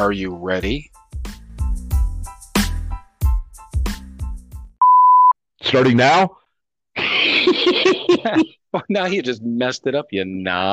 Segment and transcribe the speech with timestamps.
[0.00, 0.90] Are you ready?
[5.60, 6.38] Starting now?
[8.72, 10.72] Oh, now you just messed it up, you nah.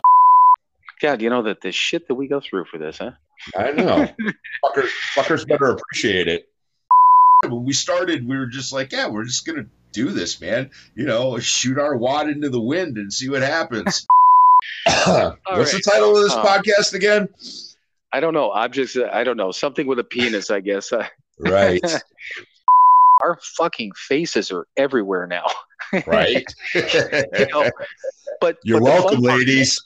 [1.01, 3.11] God, you know that the shit that we go through for this, huh?
[3.57, 4.07] I know.
[4.63, 6.47] fuckers, fuckers better appreciate it.
[7.47, 10.69] When we started, we were just like, yeah, we're just going to do this, man.
[10.93, 14.05] You know, shoot our wad into the wind and see what happens.
[14.85, 15.37] What's right.
[15.47, 17.29] the title of this Um, podcast again?
[18.13, 18.51] I don't know.
[18.51, 19.51] Objects, uh, I don't know.
[19.51, 20.91] Something with a penis, I guess.
[20.93, 21.07] Uh,
[21.39, 21.83] Right,
[23.21, 25.45] our fucking faces are everywhere now.
[26.07, 26.43] right.
[26.73, 27.69] You know,
[28.41, 29.79] but You're but welcome, fun part- ladies.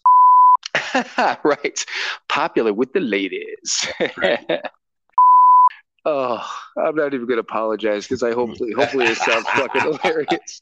[1.43, 1.85] right.
[2.29, 3.85] Popular with the ladies.
[6.05, 10.61] oh, I'm not even going to apologize because I hopefully, hopefully it sounds fucking hilarious.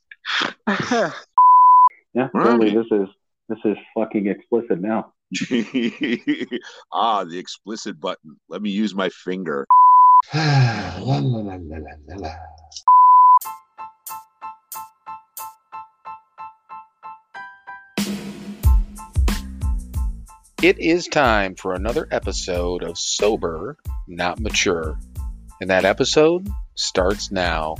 [2.16, 2.76] Yeah, All totally.
[2.76, 2.88] right.
[2.90, 3.08] This is
[3.48, 5.14] this is fucking explicit now.
[6.92, 8.38] ah, the explicit button.
[8.50, 9.68] Let me use my finger.
[10.34, 11.78] La, la, la, la,
[12.08, 12.36] la, la.
[20.62, 23.78] It is time for another episode of Sober,
[24.08, 25.00] Not Mature.
[25.62, 27.76] And that episode starts now.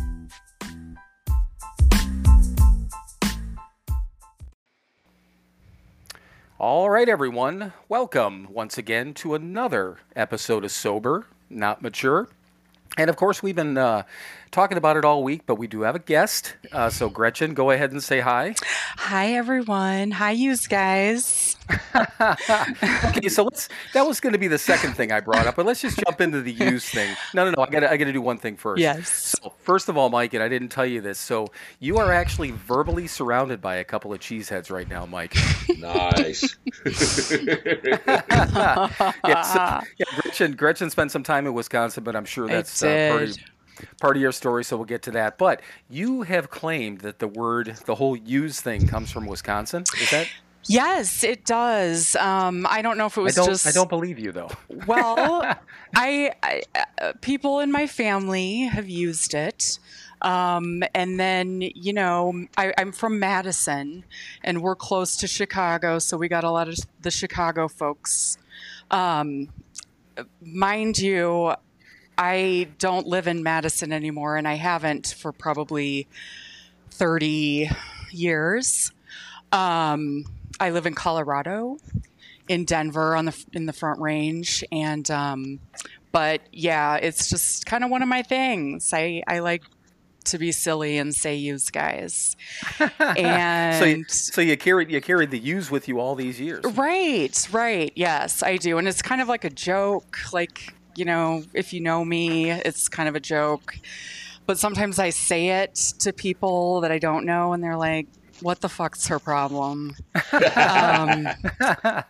[6.60, 7.72] All right, everyone.
[7.88, 12.28] Welcome once again to another episode of Sober, Not Mature.
[12.98, 14.04] And of course, we've been uh,
[14.52, 16.56] talking about it all week, but we do have a guest.
[16.74, 18.56] Uh, so, Gretchen, go ahead and say hi.
[18.98, 20.12] Hi everyone.
[20.12, 21.49] Hi yous guys.
[21.70, 23.70] Okay, so let's.
[23.94, 26.22] That was going to be the second thing I brought up, but let's just jump
[26.22, 27.16] into the use thing.
[27.34, 27.64] No, no, no.
[27.64, 27.84] I got.
[27.84, 28.80] I got to do one thing first.
[28.80, 29.10] Yes.
[29.10, 31.20] So, first of all, Mike, and I didn't tell you this.
[31.20, 31.48] So,
[31.80, 35.36] you are actually verbally surrounded by a couple of cheeseheads right now, Mike.
[35.78, 36.58] Nice.
[36.86, 36.92] yeah,
[39.42, 40.56] so, yeah, Gretchen.
[40.56, 43.38] Gretchen spent some time in Wisconsin, but I'm sure that's uh, part, of,
[44.02, 44.64] part of your story.
[44.64, 45.38] So we'll get to that.
[45.38, 49.84] But you have claimed that the word, the whole "use" thing, comes from Wisconsin.
[50.02, 50.28] Is that?
[50.68, 52.16] Yes, it does.
[52.16, 53.48] Um, I don't know if it I was don't.
[53.48, 54.50] just I don't believe you though.
[54.88, 55.58] well.
[55.96, 56.62] I, I
[57.02, 59.80] uh, people in my family have used it.
[60.22, 64.04] Um, and then, you know, I, I'm from Madison
[64.44, 68.38] and we're close to Chicago, so we got a lot of the Chicago folks.
[68.92, 69.50] Um,
[70.42, 71.54] mind you,
[72.18, 76.08] I don't live in Madison anymore, and I haven't for probably
[76.92, 77.70] 30
[78.12, 78.92] years.
[79.54, 80.26] Um,
[80.60, 81.78] I live in Colorado,
[82.48, 85.60] in Denver, on the in the Front Range, and um,
[86.12, 88.92] but yeah, it's just kind of one of my things.
[88.94, 89.64] I I like
[90.26, 92.36] to be silly and say "use guys,"
[93.00, 96.64] and So you, so you carried you carried the "use" with you all these years.
[96.76, 97.92] Right, right.
[97.96, 98.78] Yes, I do.
[98.78, 100.18] And it's kind of like a joke.
[100.34, 103.76] Like, you know, if you know me, it's kind of a joke.
[104.46, 108.08] But sometimes I say it to people that I don't know, and they're like,
[108.42, 109.96] what the fuck's her problem?
[110.56, 111.28] um,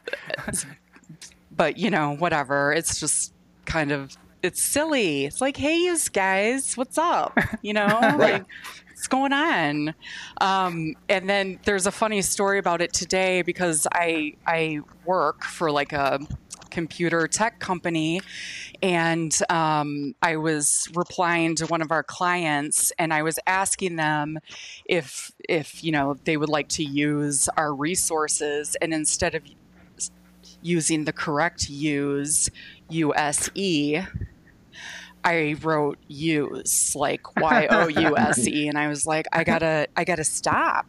[1.56, 2.74] but, you know, whatever.
[2.74, 3.34] It's just
[3.66, 5.26] kind of, it's silly.
[5.26, 7.38] It's like, hey, you guys, what's up?
[7.62, 7.88] You know?
[8.18, 8.46] like,
[9.00, 9.96] what's going on?
[10.42, 15.72] Um, and then there's a funny story about it today because I I work for
[15.72, 16.20] like a
[16.70, 18.20] computer tech company
[18.84, 24.38] and um, I was replying to one of our clients and I was asking them
[24.84, 29.44] if if you know they would like to use our resources and instead of
[30.62, 32.50] using the correct use
[32.90, 34.06] USE
[35.24, 39.60] I wrote use like Y O U S E and I was like I got
[39.60, 40.86] to I got to stop.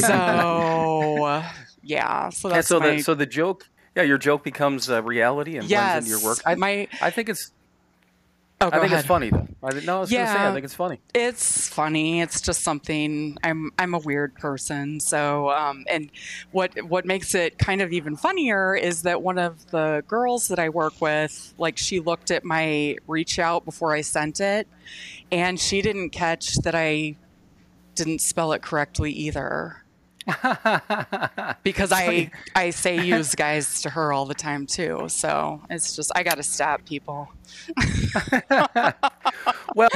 [0.00, 1.42] so
[1.82, 5.02] yeah, so And that's so my the so the joke, yeah, your joke becomes a
[5.02, 6.40] reality and yes, blends into your work.
[6.46, 7.52] I, my I think it's
[8.60, 8.98] oh, I think ahead.
[8.98, 9.48] it's funny though.
[9.62, 11.00] I didn't know I was gonna say I think it's funny.
[11.14, 12.20] It's funny.
[12.20, 13.36] It's just something.
[13.42, 15.00] I'm I'm a weird person.
[15.00, 16.10] So um, and
[16.52, 20.58] what what makes it kind of even funnier is that one of the girls that
[20.58, 24.68] I work with, like she looked at my reach out before I sent it,
[25.32, 27.16] and she didn't catch that I
[27.94, 29.84] didn't spell it correctly either.
[31.62, 35.06] because I I say use guys to her all the time too.
[35.08, 37.28] So it's just I got to stop people.
[39.74, 39.88] well,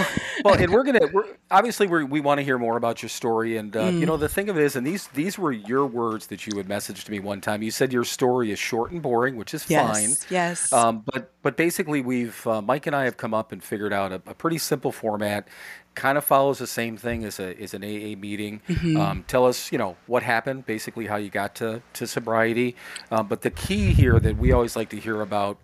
[0.44, 3.56] well, and we're gonna we're, obviously we we want to hear more about your story,
[3.56, 4.00] and uh, Mm.
[4.00, 6.56] you know the thing of it is, and these these were your words that you
[6.56, 7.62] had messaged to me one time.
[7.62, 10.10] You said your story is short and boring, which is fine.
[10.10, 10.26] Yes.
[10.30, 10.72] Yes.
[10.72, 14.12] Um, but but basically, we've uh, Mike and I have come up and figured out
[14.12, 15.48] a, a pretty simple format.
[15.94, 18.62] Kind of follows the same thing as a as an AA meeting.
[18.68, 18.96] Mm-hmm.
[18.96, 22.74] Um, tell us, you know, what happened, basically how you got to to sobriety.
[23.12, 25.58] Um, but the key here that we always like to hear about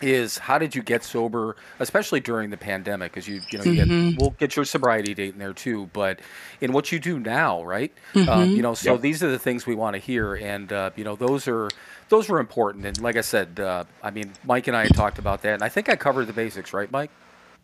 [0.00, 3.12] is how did you get sober, especially during the pandemic?
[3.12, 4.10] Because you, you know, you Mhm.
[4.12, 5.88] get, we'll get your sobriety date in there too.
[5.92, 6.20] But
[6.60, 7.92] in what you do now, right?
[8.14, 8.28] Mm-hmm.
[8.28, 9.00] Um, you know, so Yep.
[9.02, 11.68] these are the things we want to hear, and uh, you know, those are
[12.08, 12.86] those were important.
[12.86, 15.68] And like I said, uh, I mean, Mike and I talked about that, and I
[15.68, 17.10] think I covered the basics, right, Mike?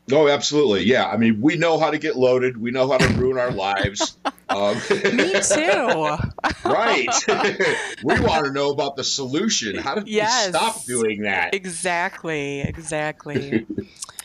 [0.08, 0.84] No, absolutely.
[0.84, 1.06] Yeah.
[1.06, 2.56] I mean, we know how to get loaded.
[2.56, 4.16] We know how to ruin our lives.
[4.48, 6.16] Um, Me too.
[6.64, 7.08] right.
[8.04, 9.74] we want to know about the solution.
[9.76, 10.46] How do Yes.
[10.46, 11.52] we stop doing that?
[11.52, 12.60] exactly.
[12.60, 13.66] Exactly.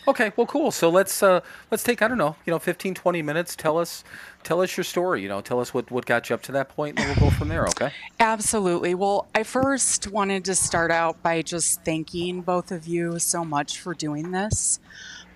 [0.07, 0.69] Okay, well, cool.
[0.69, 1.41] So let's uh,
[1.71, 3.55] let's take I don't know, you know, 15, 20 minutes.
[3.55, 4.03] Tell us
[4.43, 5.23] tell us your story.
[5.23, 7.31] You know, tell us what what got you up to that point, and then we'll
[7.31, 7.67] go from there.
[7.69, 7.91] Okay.
[8.19, 8.93] Absolutely.
[8.93, 13.79] Well, I first wanted to start out by just thanking both of you so much
[13.79, 14.79] for doing this.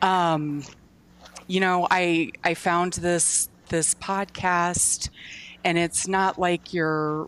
[0.05, 0.63] Um,
[1.47, 5.09] you know, I I found this this podcast,
[5.63, 7.27] and it's not like you're.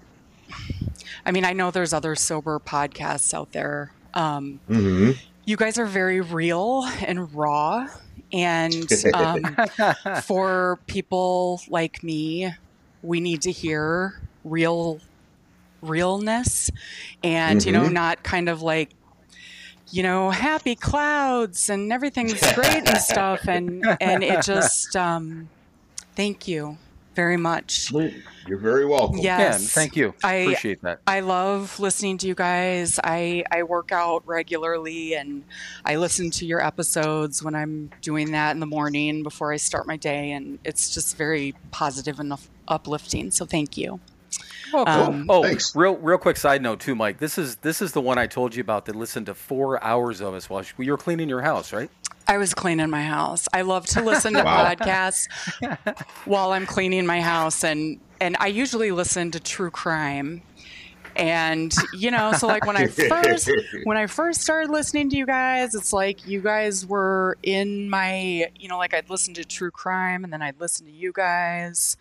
[1.26, 3.94] I mean, I know there's other sober podcasts out there.
[4.14, 5.12] Um, Mm-hmm.
[5.46, 7.88] you guys are very real and raw,
[8.34, 9.60] and um,
[10.12, 12.52] for people like me,
[13.02, 14.14] we need to hear
[14.44, 15.02] real
[15.82, 16.70] realness
[17.24, 17.90] and you know Mhm.
[17.90, 18.96] not kind of like
[19.90, 25.50] you know happy clouds and everything's great and stuff and and it just um
[26.16, 26.78] thank you
[27.16, 27.92] very much
[28.46, 29.18] You're very welcome.
[29.18, 30.14] yes Yeah, thank you.
[30.24, 31.00] I- Appreciate that.
[31.08, 33.00] I love listening to you guys.
[33.04, 35.44] I, I work out regularly and
[35.84, 39.88] I listen to your episodes when I'm doing that in the morning before I start
[39.88, 40.32] my day.
[40.32, 42.32] And it's just very positive and
[42.68, 43.32] uplifting.
[43.32, 44.00] So thank you.
[44.74, 45.04] Oh, cool.
[45.04, 45.76] Um, oh, Thanks.
[45.76, 47.20] real real quick side note too, Mike.
[47.20, 50.22] This is this is the one I told you about that listened to four hours
[50.22, 51.90] of us while you were cleaning your house, right?
[52.28, 53.48] I was cleaning my house.
[53.54, 54.74] I love to listen to Wow.
[54.76, 55.28] podcasts
[56.26, 57.64] while I'm cleaning my house.
[57.64, 60.42] And, and I usually listen to true crime.
[61.16, 63.50] And you know, so like when I first
[63.86, 68.52] when I first started listening to you guys, it's like you guys were in my,
[68.60, 71.98] you know, like I'd listen to true crime and then I'd listen to you guys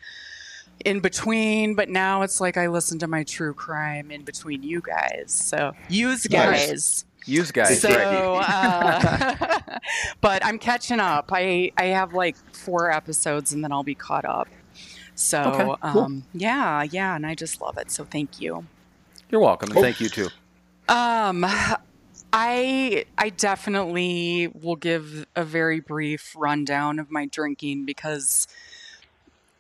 [0.85, 4.81] in between, but now it's like I listen to my true crime in between you
[4.81, 5.33] guys.
[5.33, 7.05] So use guys.
[7.29, 7.81] Use guys.
[7.81, 8.45] So, right.
[8.49, 9.79] uh,
[10.21, 11.31] but I'm catching up.
[11.33, 14.49] I I have like four episodes and then I'll be caught up.
[15.17, 15.79] So, Okay, cool.
[16.03, 17.91] um, yeah, yeah, and I just love it.
[17.91, 18.67] So, thank you.
[19.31, 19.83] You're welcome, and Oh.
[19.83, 20.29] thank you too.
[20.89, 21.45] Um,
[22.33, 28.47] I I definitely will give a very brief rundown of my drinking because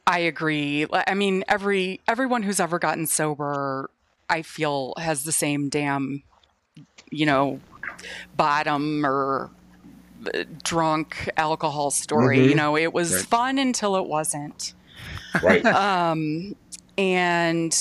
[0.06, 0.86] I agree.
[0.92, 3.90] I mean, every everyone who's ever gotten sober,
[4.30, 6.22] I feel has the same damn,
[7.10, 7.60] you know,
[8.36, 9.50] bottom or
[10.32, 12.38] uh, drunk alcohol story.
[12.38, 12.48] Mhm.
[12.50, 13.24] You know, it was Right.
[13.26, 14.74] fun until it wasn't
[15.42, 15.64] Right.
[15.74, 16.54] um
[16.96, 17.76] and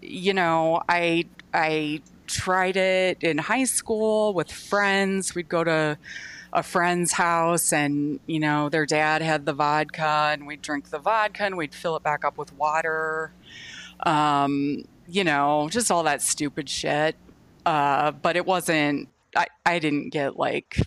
[0.00, 5.98] you know i i tried it in high school with friends we'd go to
[6.54, 10.98] a friend's house and you know their dad had the vodka and we'd drink the
[10.98, 13.32] vodka and we'd fill it back up with water.
[14.06, 17.16] Um you know just all that stupid shit.
[17.66, 20.80] Uh but it wasn't i i didn't get like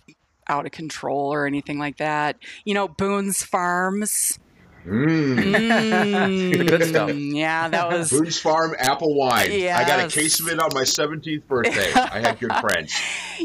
[0.48, 2.38] out of control or anything like that.
[2.64, 4.40] You know boone's farms
[4.88, 6.68] Mm.
[6.68, 7.10] Good stuff.
[7.10, 8.10] Mm, Yeah, that was.
[8.10, 9.52] Boone's Farm apple wine.
[9.52, 11.92] I got a case of it on my 17th birthday.
[11.96, 12.94] I had good friends.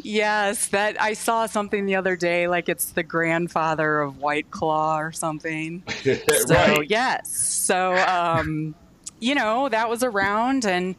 [0.02, 4.98] Yes, that I saw something the other day, like it's the grandfather of White Claw
[4.98, 5.82] or something.
[6.02, 6.88] So right.
[6.90, 8.74] yes, so um,
[9.20, 10.94] you know that was around, and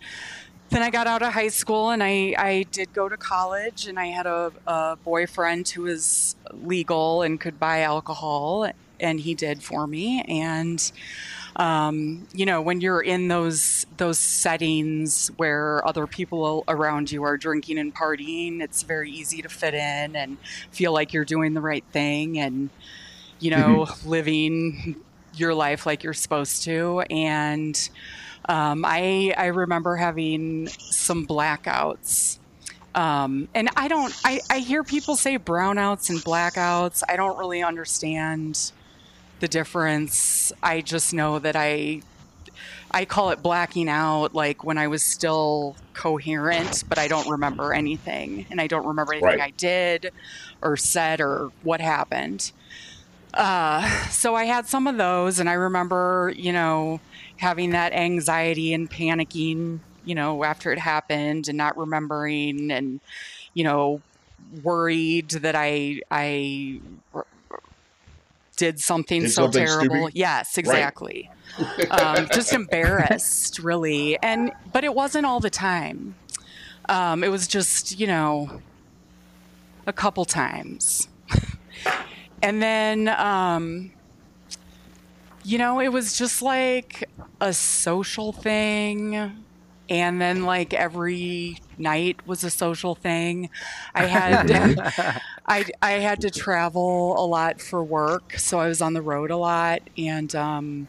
[0.70, 4.00] then I got out of high school, and I I did go to college, and
[4.00, 8.70] I had a, a boyfriend who was legal and could buy alcohol,
[9.04, 10.92] and he did for me, and
[11.58, 17.38] um, you know when you're in those those settings where other people around you are
[17.38, 20.40] drinking and partying it's very easy to fit in and
[20.72, 22.72] feel like you're doing the right thing and
[23.40, 24.96] you know living
[25.36, 27.02] your life like you're supposed to.
[27.10, 27.78] And
[28.46, 32.38] um, I, I remember having some blackouts.
[32.96, 37.02] Um, and I don't I, I hear people say brownouts and blackouts.
[37.10, 38.72] I don't really understand
[39.44, 40.54] the difference.
[40.64, 42.02] I just know that I
[42.90, 47.74] I call it blacking out like when I was still coherent, but I don't remember
[47.74, 49.42] anything and I don't remember anything Right.
[49.42, 50.14] I did
[50.62, 52.54] or said or what happened.
[53.34, 57.02] Uh, so I had some of those and I remember, you know,
[57.36, 63.02] having that anxiety and panicking, you know, after it happened and not remembering and
[63.54, 64.02] you know,
[64.64, 66.80] worried that I I
[68.56, 69.96] did something Did so something terrible.
[69.96, 70.16] stupid?
[70.16, 71.30] Yes, exactly.
[71.92, 76.16] um, just embarrassed, really, and but it wasn't all the time.
[76.90, 78.62] Um, it was just you know,
[79.86, 81.08] a couple times.
[82.42, 83.92] and then, um,
[85.44, 87.10] you know, it was just like
[87.42, 89.40] a social thing.
[89.90, 93.50] And then, like, every night was a social thing.
[93.94, 95.22] I had.
[95.46, 99.30] I, I had to travel a lot for work, so I was on the road
[99.30, 100.88] a lot, and um,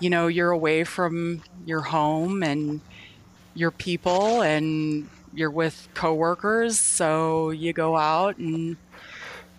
[0.00, 2.80] you know, you're away from your home and
[3.54, 8.76] your people, and you're with coworkers, so you go out and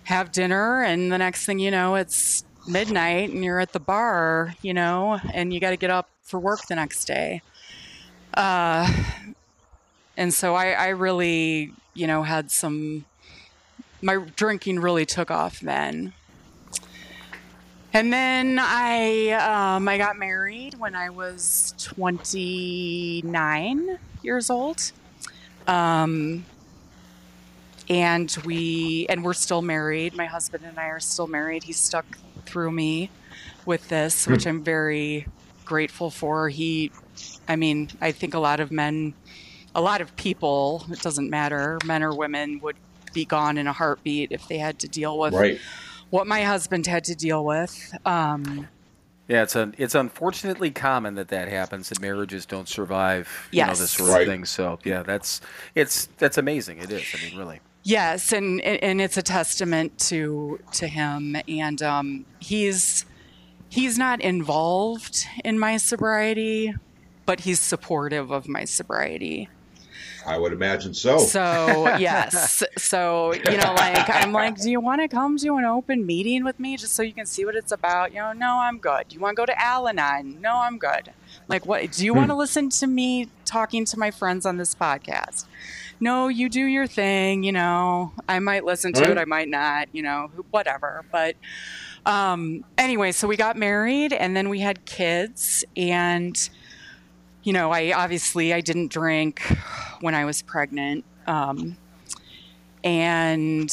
[0.06, 4.56] have dinner, and the next thing you know, it's midnight, and you're at the bar,
[4.64, 7.44] you know, and you got to get up for work the next day.
[8.34, 8.92] Uh,
[10.18, 13.06] and so I, I really, you know, had some
[14.02, 16.14] my drinking really took off then.
[17.92, 24.92] And then I um, I got married when I was 29 years old.
[25.68, 26.46] Um,
[27.90, 30.16] and we and we're still married.
[30.16, 31.64] My husband and I are still married.
[31.64, 32.06] He stuck
[32.46, 33.10] through me
[33.66, 35.26] with this, which I'm very
[35.66, 36.50] grateful for.
[36.50, 36.92] He
[37.48, 39.16] I mean, I think a lot of men
[39.76, 42.76] a lot of people, it doesn't matter, men or women would
[43.14, 45.60] be gone in a heartbeat if they had to deal with Right.
[46.10, 47.94] what my husband had to deal with.
[48.06, 48.68] Um,
[49.28, 53.28] Yeah, it's un- it's unfortunately common that that happens that marriages don't survive.
[53.52, 53.80] You know Yes.
[53.80, 54.22] this sort Right.
[54.28, 54.46] of thing.
[54.46, 55.40] So yeah, that's
[55.76, 56.80] it's that's amazing.
[56.80, 57.04] It is.
[57.14, 57.60] I mean, really.
[57.84, 63.06] yes, and and it's a testament to to him, and um, he's
[63.70, 66.74] he's not involved in my sobriety,
[67.28, 69.48] but he's supportive of my sobriety.
[70.26, 71.18] I would imagine so.
[71.18, 75.66] So yes, so you know, like I'm like, do you want to come to an
[75.66, 78.12] open meeting with me just so you can see what it's about?
[78.12, 79.08] You know, no, I'm good.
[79.10, 80.42] Do you want to go to Al-Anon?
[80.42, 81.12] No, I'm good.
[81.48, 81.92] Like, what?
[81.92, 85.46] Do you want to listen to me talking to my friends on this podcast?
[86.00, 87.44] No, you do your thing.
[87.44, 89.12] You know, I might listen to Right.
[89.12, 89.88] it, I might not.
[89.94, 91.04] You know, whatever.
[91.12, 91.36] But
[92.06, 96.50] um, anyway, so we got married, and then we had kids, and
[97.44, 99.42] you know, I obviously I didn't drink
[100.02, 101.06] when I was pregnant.
[101.28, 101.78] Um,
[102.84, 103.70] and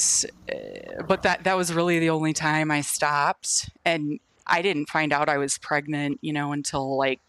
[0.52, 5.12] uh, but that that was really the only time I stopped and I didn't find
[5.12, 7.20] out I was pregnant, you know, until like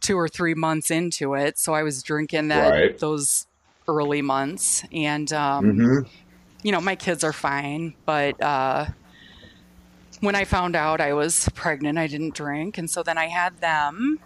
[0.00, 1.58] 2 or 3 months into it.
[1.58, 2.98] So I was drinking that Right.
[3.00, 3.46] those
[3.88, 6.06] early months and um Mhm.
[6.62, 8.86] you know, my kids are fine, but uh,
[10.20, 13.58] when I found out I was pregnant, I didn't drink, and so then I had
[13.58, 14.18] them,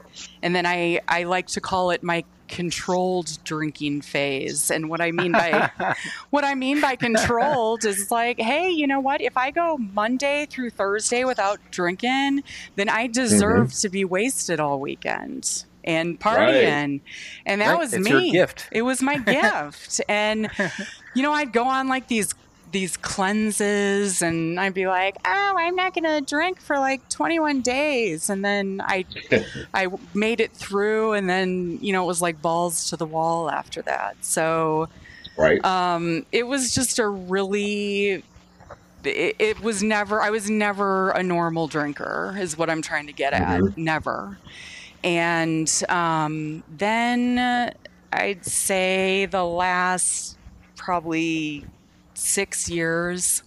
[0.42, 4.70] and then I I like to call it my controlled drinking phase.
[4.70, 5.70] And what I mean by
[6.30, 9.20] what I mean by controlled is like, hey, you know what?
[9.20, 12.42] If I go Monday through Thursday without drinking,
[12.76, 13.80] then I deserve mm-hmm.
[13.80, 17.00] to be wasted all weekend and partying.
[17.46, 18.30] And that Right, was it's me.
[18.32, 18.68] gift.
[18.72, 20.00] It was my gift.
[20.08, 20.50] And
[21.14, 22.34] you know, I'd go on like these
[22.74, 27.62] these cleanses and I'd be like, "Oh, I'm not going to drink for like 21
[27.62, 29.06] days." And then I
[29.74, 33.50] I made it through and then, you know, it was like balls to the wall
[33.50, 34.16] after that.
[34.20, 34.88] So,
[35.38, 35.64] Right.
[35.64, 38.22] um it was just a really
[39.04, 43.12] it, it was never I was never a normal drinker is what I'm trying to
[43.12, 43.60] get at.
[43.76, 44.38] Never.
[45.02, 47.72] And um then
[48.12, 50.38] I'd say the last
[50.76, 51.64] probably
[52.14, 53.42] 6 years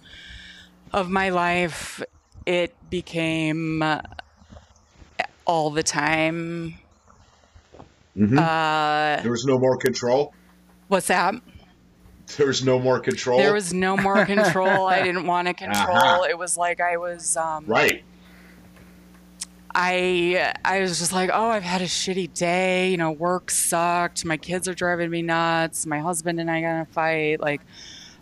[0.94, 2.02] of my life
[2.46, 4.02] it became uh,
[5.46, 6.76] all the time
[8.18, 8.38] Mhm.
[8.38, 10.34] uh there was no more control.
[10.88, 11.36] what's that?
[12.36, 13.38] There was no more control.
[13.38, 14.86] There was no more control.
[14.88, 15.96] I didn't want to control.
[15.96, 16.28] Uh-huh.
[16.30, 18.04] It was like I was um right.
[19.76, 22.90] I I was just like, "Oh, I've had a shitty day.
[22.90, 24.26] You know, work sucked.
[24.26, 25.86] My kids are driving me nuts.
[25.86, 27.40] My husband and I got in a fight.
[27.40, 27.62] Like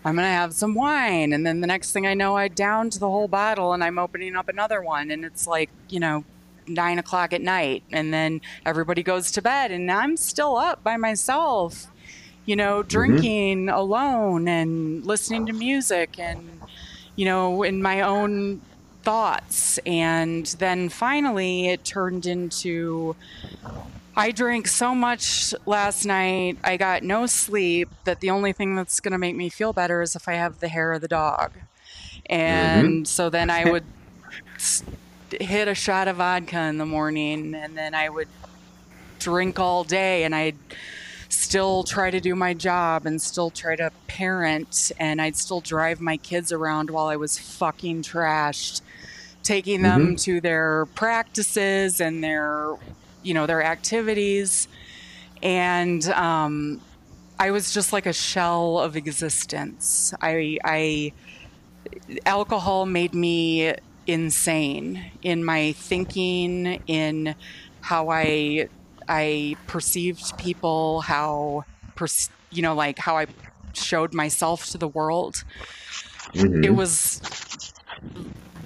[0.06, 2.94] I'm going to have some wine." And then the next thing I know, I downed
[2.94, 6.24] the whole bottle and I'm opening up another one and it's like, you know,
[6.68, 10.96] nine o'clock at night and then everybody goes to bed and I'm still up by
[10.96, 11.88] myself
[12.46, 12.88] you know, mm-hmm.
[12.88, 16.62] drinking alone and listening to music and,
[17.16, 18.62] you know, in my own
[19.04, 19.80] thoughts.
[19.86, 23.16] And then finally it turned into
[24.18, 29.00] I drank so much last night, I got no sleep, that the only thing that's
[29.00, 31.52] going to make me feel better is if I have the hair of the dog.
[32.28, 33.04] And mm-hmm.
[33.04, 33.84] so then I would
[35.32, 38.30] hit a shot of vodka in the morning and then I would
[39.20, 40.56] drink all day and I'd
[41.30, 46.00] still try to do my job and still try to parent and I'd still drive
[46.00, 48.82] my kids around while I was fucking trashed
[49.46, 50.16] taking them mm-hmm.
[50.16, 52.76] to their practices and their
[53.26, 54.68] you know their activities
[55.44, 56.82] and um
[57.40, 60.14] I was just like a shell of existence.
[60.22, 61.14] I, I,
[62.26, 63.74] alcohol made me
[64.08, 67.36] insane in my thinking, in
[67.82, 68.68] how I,
[69.08, 71.64] I perceived people, how,
[72.52, 73.28] you know, like how I
[73.74, 75.44] showed myself to the world.
[76.34, 76.66] Mhm.
[76.66, 77.22] It was.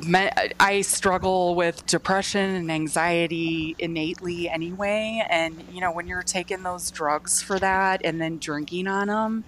[0.05, 0.29] Me-
[0.59, 5.25] I struggle with depression and anxiety innately anyway.
[5.29, 9.43] And, you know, when you're taking those drugs for that and then drinking on them,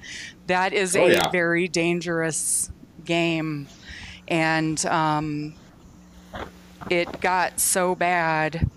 [0.47, 1.29] that is Oh, a yeah.
[1.31, 2.69] very dangerous
[3.05, 3.67] game.
[4.27, 5.55] And um,
[6.89, 8.69] it got so bad.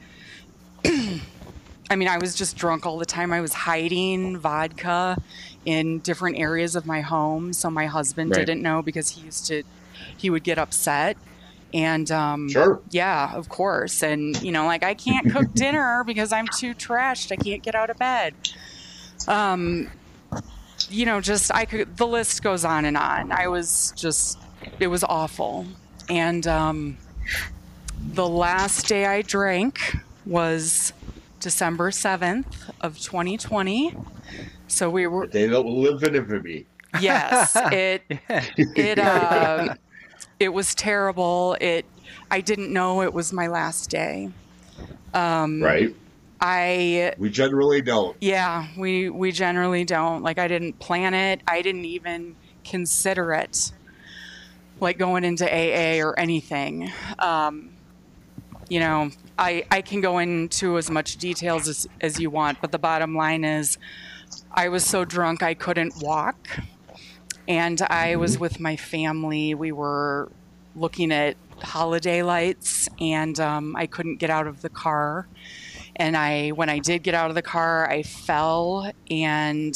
[0.84, 3.32] I mean, I was just drunk all the time.
[3.32, 5.16] I was hiding vodka
[5.64, 8.44] in different areas of my home so my husband Right.
[8.46, 9.62] didn't know because he used to,
[10.16, 11.16] he would get upset.
[11.74, 12.80] And um, Sure.
[12.90, 14.02] yeah, of course.
[14.02, 17.32] And, you know, like I can't cook dinner because I'm too trashed.
[17.32, 18.34] I can't get out of bed.
[19.28, 19.90] Um,
[20.88, 23.32] you know, just I could, the list goes on and on.
[23.32, 24.38] I was just,
[24.78, 25.66] it was awful.
[26.08, 26.96] And um,
[28.12, 30.92] the last day I drank was
[31.40, 33.96] December 7th of 2020.
[34.68, 36.66] So we were, They don't live in infamy.
[37.00, 38.02] yes, it,
[38.58, 39.74] it uh,
[40.44, 41.56] it was terrible.
[41.60, 41.86] It
[42.30, 44.28] I didn't know it was my last day.
[45.14, 45.94] Um, Right.
[46.40, 48.14] I We generally don't.
[48.20, 50.22] yeah, we we generally don't.
[50.22, 51.40] Like I didn't plan it.
[51.48, 53.72] I didn't even consider it.
[54.80, 56.92] Like going into AA or anything.
[57.18, 57.70] Um,
[58.68, 62.70] you know, I I can go into as much details as as you want, but
[62.70, 63.78] the bottom line is
[64.52, 66.36] I was so drunk I couldn't walk.
[67.46, 69.54] And I was with my family.
[69.54, 70.30] We were
[70.74, 75.28] looking at holiday lights and um, I couldn't get out of the car
[75.96, 79.74] and I when I did get out of the car, I fell and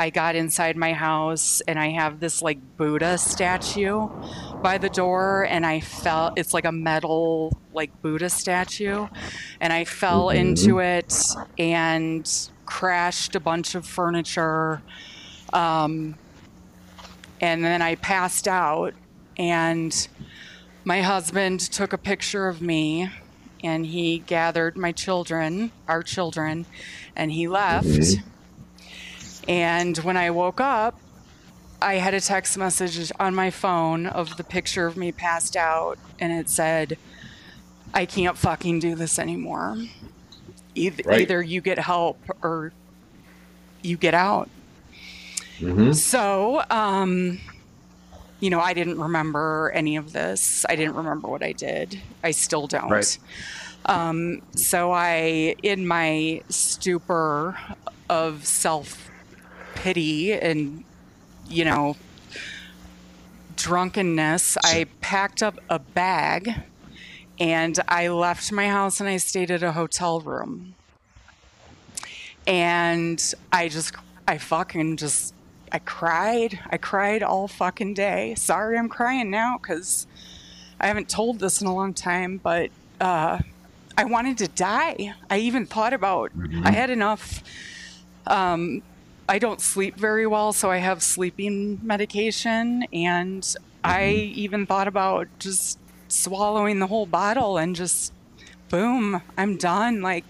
[0.00, 4.08] I got inside my house and I have this like Buddha statue
[4.62, 9.06] by the door and I fell it's like a metal like Buddha statue
[9.60, 10.36] and I fell Mhm.
[10.36, 11.12] into it
[11.58, 12.26] and
[12.66, 14.82] crashed a bunch of furniture
[15.52, 16.16] um,
[17.42, 18.94] and then I passed out
[19.36, 20.08] and
[20.84, 23.10] my husband took a picture of me
[23.62, 26.66] and he gathered my children, our children,
[27.14, 27.86] and he left.
[27.86, 28.22] Mhm.
[29.48, 30.98] And when I woke up,
[31.80, 35.98] I had a text message on my phone of the picture of me passed out,
[36.20, 36.96] and it said,
[37.92, 39.78] I can't fucking do this anymore.
[40.74, 41.20] Either, Right.
[41.22, 42.72] either you get help or
[43.82, 44.48] you get out.
[45.62, 45.92] Mm-hmm.
[45.92, 47.38] So, um,
[48.40, 50.66] you know, I didn't remember any of this.
[50.68, 52.00] I didn't remember what I did.
[52.24, 52.90] I still don't.
[52.90, 53.18] Right.
[53.86, 57.56] Um, so I, in my stupor
[58.10, 59.10] of self
[59.76, 60.84] pity and,
[61.48, 61.96] you know,
[63.56, 66.52] drunkenness, I packed up a bag
[67.38, 70.74] and I left my house and I stayed at a hotel room.
[72.44, 73.22] And
[73.52, 73.94] I just,
[74.26, 75.31] I fucking just,
[75.72, 76.60] I cried.
[76.70, 78.34] I cried all fucking day.
[78.34, 80.06] Sorry, I'm crying now because
[80.78, 83.38] I haven't told this in a long time, but uh,
[83.96, 85.14] I wanted to die.
[85.30, 86.30] I even thought about,
[86.62, 87.42] I had enough.
[88.26, 88.82] Um,
[89.28, 95.28] I don't sleep very well, so I have sleeping medication, and I even thought about
[95.38, 98.12] just swallowing the whole bottle and just
[98.68, 100.02] boom, I'm done.
[100.02, 100.24] Like,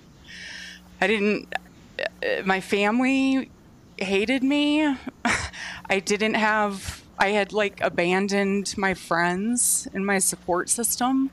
[1.01, 1.53] I didn't,
[1.99, 3.51] uh, my family
[3.99, 4.97] hated me.
[5.91, 11.31] I didn't have, I had like abandoned my friends and my support system.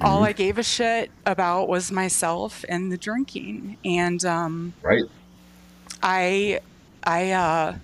[0.00, 3.78] All I gave a shit about was myself and the drinking.
[3.84, 5.04] And, um, Right.
[6.02, 6.60] I
[7.02, 7.76] I uh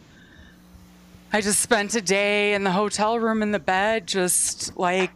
[1.33, 5.11] I just spent a day in the hotel room in the bed just like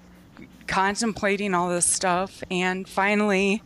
[0.66, 3.62] contemplating all this stuff and finally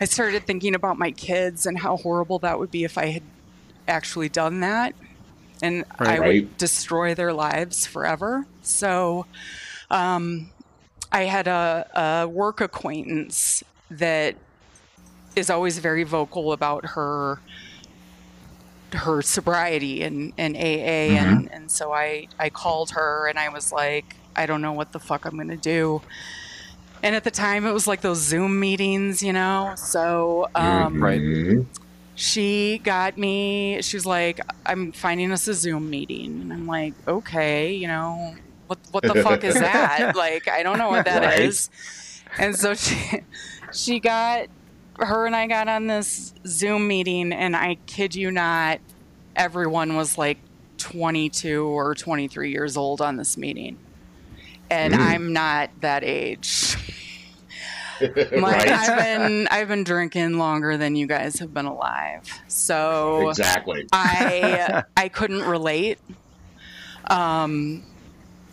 [0.00, 3.22] I started thinking about my kids and how horrible that would be if I had
[3.88, 4.94] actually done that
[5.62, 6.44] and I Right.
[6.58, 8.46] destroy their lives forever.
[8.62, 9.26] So
[9.90, 10.52] um
[11.12, 14.36] I had a, a work acquaintance that
[15.36, 17.42] is always very vocal about her
[18.92, 23.72] her sobriety and, and AA and, and so I, I called her and I was
[23.72, 26.02] like, I don't know what the fuck I'm gonna do.
[27.02, 29.74] And at the time it was like those Zoom meetings, you know?
[29.76, 31.20] So um, Right.
[32.18, 36.94] She got me she was like i'm finding us a zoom meeting and i'm like
[37.06, 38.34] okay you know
[38.68, 41.68] what what the fuck is that like i don't know what that is.
[42.38, 42.46] Right.
[42.46, 43.20] and so she
[43.72, 44.46] she got
[44.98, 48.80] her and i got on this zoom meeting and i kid you not
[49.36, 50.38] everyone was like
[50.78, 53.76] 22 or 23 years old on this meeting.
[54.70, 54.98] And Mm.
[54.98, 56.76] I'm not that age.
[58.00, 58.10] My,
[58.52, 58.68] right.
[58.68, 62.28] I've been I've been drinking longer than you guys have been alive.
[62.48, 63.86] So Exactly.
[63.92, 65.98] I I couldn't relate.
[67.10, 67.84] Um,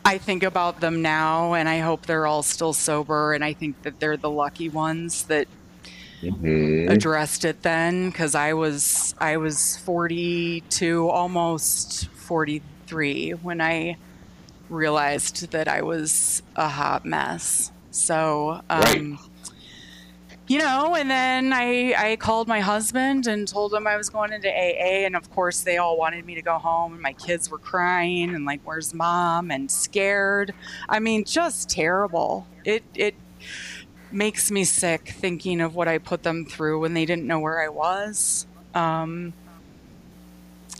[0.05, 3.33] I think about them now, and I hope they're all still sober.
[3.33, 5.47] And I think that they're the lucky ones that
[6.21, 6.89] Mhm.
[6.89, 13.97] addressed it then, because I was I was 42, almost 43 when I
[14.69, 17.71] realized that I was a hot mess.
[17.91, 18.61] So.
[18.69, 19.19] Um, Right.
[20.53, 24.31] You know, and then I, I called my husband and told him I was going
[24.31, 25.03] into AA.
[25.03, 26.93] And of course, they all wanted me to go home.
[26.93, 29.49] And my kids were crying and like, where's mom?
[29.49, 30.53] And scared.
[30.87, 32.45] I mean, just terrible.
[32.63, 33.15] It, it
[34.11, 37.59] makes me sick thinking of what I put them through when they didn't know where
[37.59, 38.45] I was.
[38.75, 39.33] Um,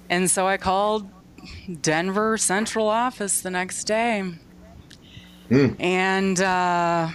[0.08, 1.10] and so I called
[1.82, 4.34] Denver Central Office the next day.
[5.50, 5.70] Hmm.
[5.80, 7.10] And, uh,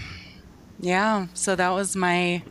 [0.80, 2.42] yeah so that was my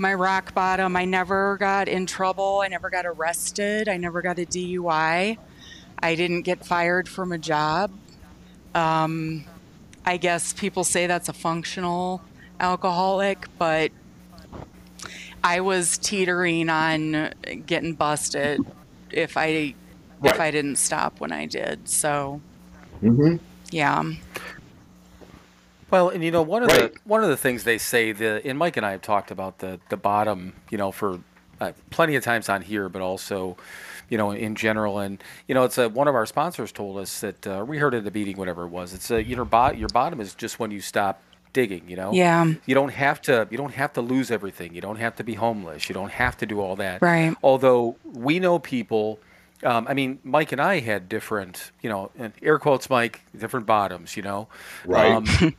[0.00, 0.94] my rock bottom.
[0.94, 2.60] I never got in trouble.
[2.64, 3.88] I never got arrested.
[3.88, 5.36] I never got a dui
[6.00, 6.14] i.
[6.14, 7.90] Didn't get fired from a job.
[8.74, 9.44] Um,
[10.04, 12.22] i guess people say that's a functional
[12.60, 13.90] alcoholic but
[15.42, 17.32] i was teetering on
[17.66, 18.60] getting busted
[19.10, 19.74] if i
[20.22, 22.40] if i didn't stop when i did so
[23.02, 23.40] Mhm.
[23.70, 24.02] yeah
[25.90, 26.92] Well, and you know one of Right.
[26.92, 29.58] the one of the things they say the and Mike and I have talked about
[29.58, 31.20] the the bottom, you know, for
[31.60, 33.56] uh, plenty of times on here, but also,
[34.08, 34.98] you know, in general.
[34.98, 37.94] And you know, it's a, one of our sponsors told us that uh, we heard
[37.94, 38.92] it at the meeting, whatever it was.
[38.94, 41.22] It's a you know, bot, your bottom is just when you stop
[41.54, 41.88] digging.
[41.88, 44.74] You know, yeah you don't have to you don't have to lose everything.
[44.74, 45.88] You don't have to be homeless.
[45.88, 47.00] You don't have to do all that.
[47.02, 47.34] Right.
[47.42, 49.18] Although we know people.
[49.64, 54.16] Um, I mean, Mike and I had different, you know, air quotes, Mike, different bottoms,
[54.16, 54.46] you know.
[54.86, 55.10] Right.
[55.10, 55.26] Um,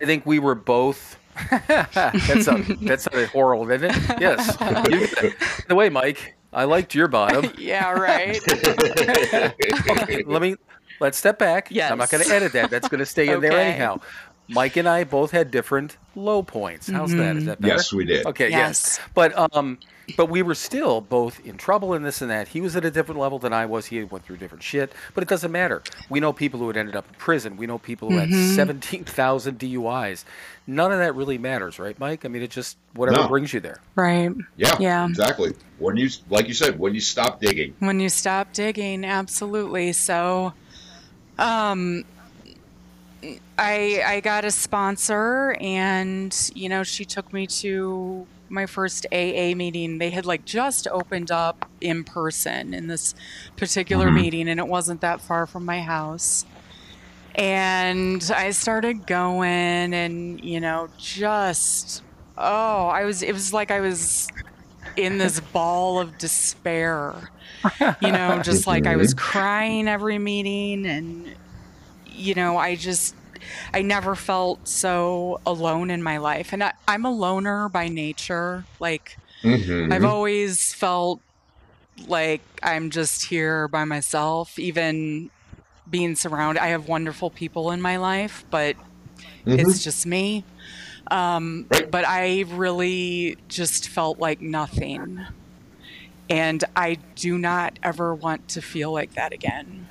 [0.00, 1.18] I think we were both.
[1.50, 4.20] that's a, that's a horrible, isn't it?
[4.20, 4.56] Yes.
[4.90, 5.32] You,
[5.68, 7.52] the way, Mike, I liked your bottom.
[7.58, 10.56] yeah right Okay, let me
[11.00, 11.68] let's step back.
[11.92, 12.70] I'm not going to edit that.
[12.70, 14.00] That's going to stay in there anyhow.
[14.48, 16.88] Mike and I both had different low points.
[16.88, 17.36] How's that?
[17.36, 17.74] Is that better?
[17.74, 18.26] Yes, we did.
[18.26, 18.50] Okay.
[18.50, 18.98] Yes.
[18.98, 19.00] Yes.
[19.14, 19.78] But um,
[20.16, 22.48] but we were still both in trouble in this and that.
[22.48, 23.86] He was at a different level than I was.
[23.86, 24.92] He went through different shit.
[25.14, 25.82] But it doesn't matter.
[26.08, 27.56] We know people who had ended up in prison.
[27.56, 30.24] We know people who had seventeen thousand DUIs.
[30.66, 32.24] None of that really matters, right, Mike?
[32.24, 33.28] I mean, it just whatever No.
[33.28, 33.80] brings you there.
[33.96, 34.76] right Yeah.
[34.78, 35.06] Yeah.
[35.06, 35.54] Exactly.
[35.78, 37.74] When you, like you said, when you stop digging.
[37.78, 40.52] when you stop digging absolutely so
[41.38, 42.04] um
[43.58, 49.54] i i got a sponsor and you know she took me to my first aa
[49.54, 53.14] meeting they had like just opened up in person in this
[53.56, 54.14] particular Mhm.
[54.14, 56.44] meeting and it wasn't that far from my house.
[57.36, 62.02] And i started going and you know just
[62.36, 64.28] oh i was it was like i was
[64.96, 67.14] in this ball of despair.
[68.02, 71.34] You know just like i was crying every meeting and
[72.06, 73.14] you know i just
[73.74, 78.64] i never felt so alone in my life and I, i'm a loner by nature
[78.78, 79.90] like Mhm.
[79.92, 81.20] I've always felt
[82.06, 85.30] like I'm just here by myself, even
[85.90, 86.62] being surrounded.
[86.62, 88.76] I have wonderful people in my life, but
[89.46, 90.44] it's just me.
[91.10, 91.90] Um, Right.
[91.90, 95.24] But I really just felt like nothing.
[96.28, 99.88] And I do not ever want to feel like that again.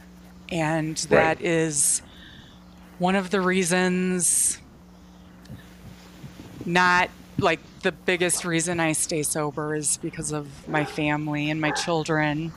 [0.51, 2.01] And that is
[2.99, 4.59] one of the reasons
[6.65, 11.71] not like the biggest reason I stay sober is because of my family and my
[11.71, 12.53] children.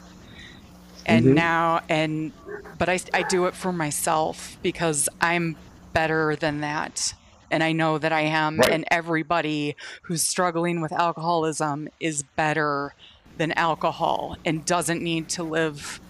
[1.07, 1.35] And Mhm.
[1.35, 2.35] now, and,
[2.79, 5.59] but I, I do it for myself because I'm
[5.95, 7.15] better than that.
[7.51, 8.63] And I know that I am.
[8.63, 8.71] Right.
[8.71, 12.95] And everybody who's struggling with alcoholism is better
[13.37, 16.01] than alcohol and doesn't need to live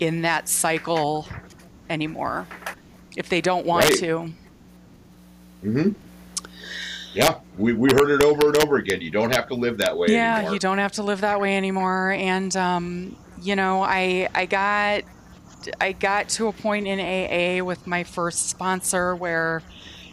[0.00, 1.28] in that cycle
[1.88, 2.50] anymore
[3.16, 3.98] if they don't want Right.
[3.98, 4.30] to.
[5.62, 5.88] hmm
[7.14, 9.00] Yeah, we, we heard it over and over again.
[9.00, 10.52] You don't have to live that way yeah anymore.
[10.52, 15.02] you don't have to live that way anymore and um, you know i i got
[15.80, 19.62] i got to a point in aa with my first sponsor where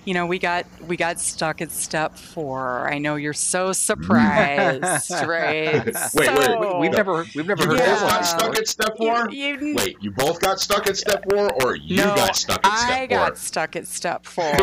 [0.05, 2.87] you know, we got we got stuck at step four.
[2.89, 3.71] I know you're so
[4.27, 5.85] surprised, right?
[5.85, 8.23] Wait, so, wait, We, we've never we've never You heard both that got one.
[8.23, 9.29] stuck at step four?
[9.31, 12.77] you- Wait, you both got stuck at step four, or you no, got stuck at
[12.77, 13.17] step I four?
[13.17, 14.51] got stuck at step four.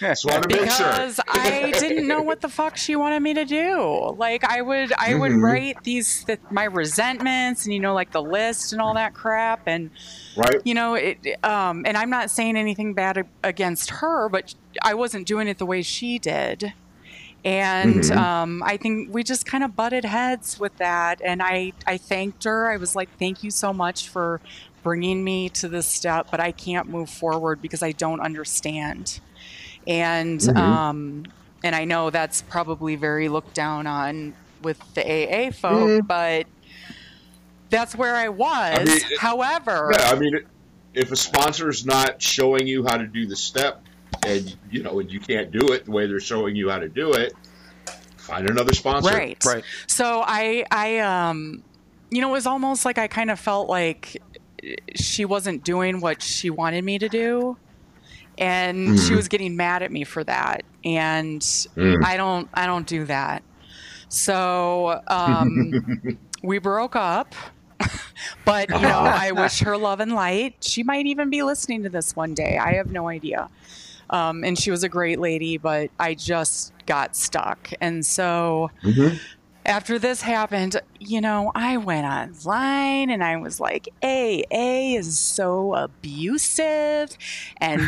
[0.00, 0.90] Just want to make sure.
[0.90, 4.14] because I didn't know what the fuck she wanted me to do.
[4.16, 5.42] Like I would I would Mhm.
[5.42, 9.66] write these th- my resentments and you know like the list and all that crap
[9.66, 9.90] and
[10.36, 10.56] Right?
[10.64, 15.26] you know it um and I'm not saying anything bad against her but I wasn't
[15.26, 16.72] doing it the way she did.
[17.44, 18.16] And Mhm.
[18.16, 21.20] um, I think we just kind of butted heads with that.
[21.22, 22.70] And I, I thanked her.
[22.70, 24.40] I was like, thank you so much for
[24.82, 29.20] bringing me to this step, but I can't move forward because I don't understand.
[29.86, 30.56] And Mhm.
[30.58, 31.24] um,
[31.62, 36.46] and I know that's probably very looked down on with the AA folk, but
[37.70, 38.84] that's where I was.
[38.86, 40.40] mean, it- However, Yeah, I mean,
[40.94, 43.82] if a sponsor is not showing you how to do the step,
[44.26, 46.88] and you know, and you can't do it the way they're showing you how to
[46.88, 47.34] do it,
[48.18, 49.08] find another sponsor.
[49.10, 49.64] right, Right.
[49.86, 51.62] So I, I, um,
[52.10, 54.16] you know, it was almost like I kind of felt like
[54.96, 57.56] she wasn't doing what she wanted me to do,
[58.38, 59.16] and she Mhm.
[59.16, 60.62] was getting mad at me for that.
[60.84, 62.04] And Mm.
[62.04, 63.42] I don't, I don't do that.
[64.08, 67.34] So um, we broke up.
[68.44, 70.54] but you know, I wish her love and light.
[70.60, 72.56] She might even be listening to this one day.
[72.56, 73.50] I have no idea.
[74.10, 77.70] Um, and she was a great lady, but I just got stuck.
[77.80, 79.18] And so Mhm.
[79.66, 85.74] after this happened, you know, I went online and I was like, AA is so
[85.74, 87.16] abusive
[87.60, 87.80] and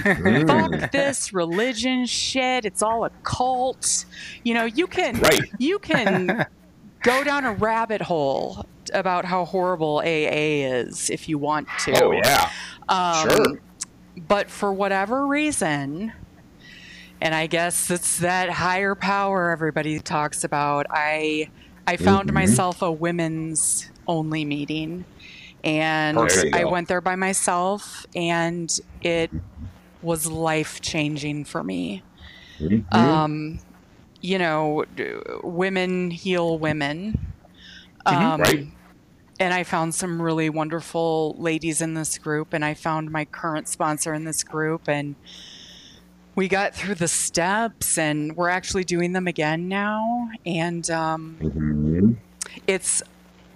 [0.46, 2.64] fuck this religion shit.
[2.64, 4.04] It's all a cult.
[4.42, 5.40] You know, you can Right.
[5.58, 6.46] you can
[7.02, 12.02] go down a rabbit hole about how horrible AA is if you want to.
[12.02, 12.48] Oh yeah.
[12.88, 13.60] Um, Sure.
[14.16, 16.12] But for whatever reason,
[17.20, 21.50] and I guess it's that higher power everybody talks about, I
[21.88, 22.34] I found Mhm.
[22.34, 25.04] myself a women's only meeting.
[25.62, 26.18] And
[26.52, 26.70] I go.
[26.70, 28.68] went there by myself and
[29.02, 29.30] it
[30.02, 32.02] was life changing for me.
[32.60, 32.92] Mhm.
[32.94, 33.60] Um,
[34.20, 34.84] you know,
[35.44, 37.32] women heal women.
[38.06, 38.20] Mhm.
[38.22, 38.66] Um, Right.
[39.38, 43.68] And I found some really wonderful ladies in this group, and I found my current
[43.68, 45.14] sponsor in this group, and
[46.34, 50.30] we got through the steps, and we're actually doing them again now.
[50.46, 52.16] And um, Mhm.
[52.66, 53.02] it's,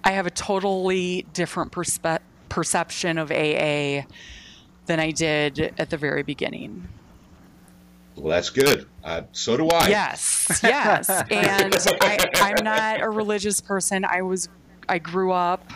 [0.03, 4.05] I have a totally different perspe- perception of AA
[4.85, 6.87] than I did at the very beginning.
[8.15, 8.87] Well, that's good.
[9.03, 9.87] Uh, so do I.
[9.87, 11.09] Yes, yes.
[11.31, 14.05] And I, I'm not a religious person.
[14.05, 14.49] I was,
[14.89, 15.71] I grew up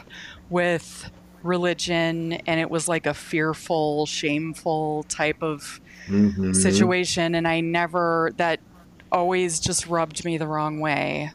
[0.50, 1.10] with
[1.44, 6.56] religion, and it was like a fearful, shameful type of Mhm.
[6.56, 8.60] situation, and I never that
[9.12, 11.32] always just rubbed me the wrong way.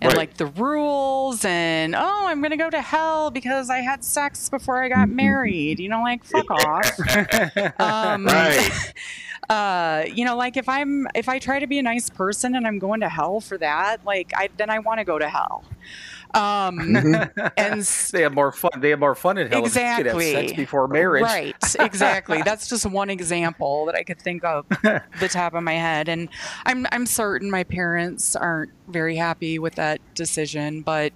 [0.00, 0.16] And Right.
[0.16, 4.82] like the rules, and oh, I'm gonna go to hell because I had sex before
[4.82, 5.12] I got Mhm.
[5.14, 5.78] married.
[5.78, 6.98] You know, like fuck off.
[7.78, 8.92] Um, Right.
[9.48, 12.66] uh, you know, like if I'm if I try to be a nice person and
[12.66, 15.64] I'm going to hell for that, like I then I want to go to hell.
[16.34, 17.52] Um, Mhm.
[17.56, 18.70] and they have more fun.
[18.78, 20.54] They have more fun in hell have sex Exactly.
[20.56, 21.22] before marriage.
[21.22, 22.42] Right, exactly.
[22.42, 24.66] That's just one example that I could think of
[25.20, 26.28] the top of my head, and
[26.64, 31.12] I'm I'm certain my parents aren't very happy with that decision, but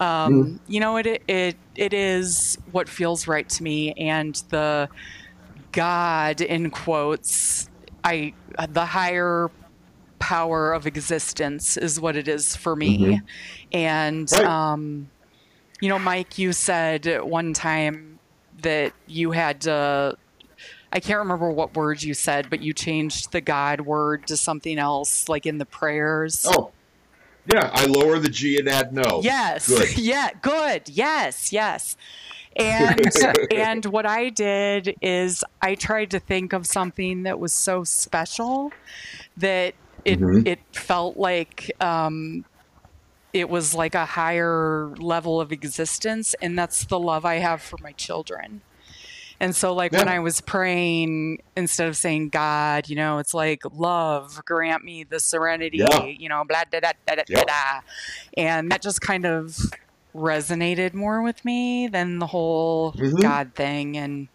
[0.00, 4.88] um, you know it it it is what feels right to me, and the
[5.72, 7.68] God in quotes,
[8.04, 8.32] I
[8.68, 9.50] the higher
[10.18, 13.20] power of existence is what it is for me,
[13.72, 14.44] and Right.
[14.44, 15.08] um,
[15.80, 18.18] you know, Mike, you said one time
[18.62, 20.16] that you had to.
[20.92, 24.78] I can't remember what word you said, but you changed the God word to something
[24.78, 26.46] else, like in the prayers.
[26.48, 26.70] Oh.
[27.52, 29.20] Yeah, I lower the G and add no.
[29.22, 29.68] Yes.
[29.68, 29.98] Good.
[29.98, 30.30] Yeah.
[30.40, 30.88] Good.
[30.88, 31.52] Yes.
[31.52, 31.96] Yes.
[32.56, 33.12] And
[33.52, 38.72] and what I did is I tried to think of something that was so special
[39.36, 39.74] that
[40.04, 40.46] it Mhm.
[40.46, 42.44] it felt like um,
[43.32, 47.76] it was like a higher level of existence, and that's the love I have for
[47.82, 48.62] my children.
[49.40, 53.62] And so, like when I was praying, instead of saying God, you know, it's like
[53.72, 56.04] love, grant me the serenity, Yeah.
[56.06, 57.80] you know, blah da da da da da da.
[58.36, 59.56] And that just kind of
[60.14, 63.20] resonated more with me than the whole Mhm.
[63.20, 63.96] God thing.
[63.96, 64.28] And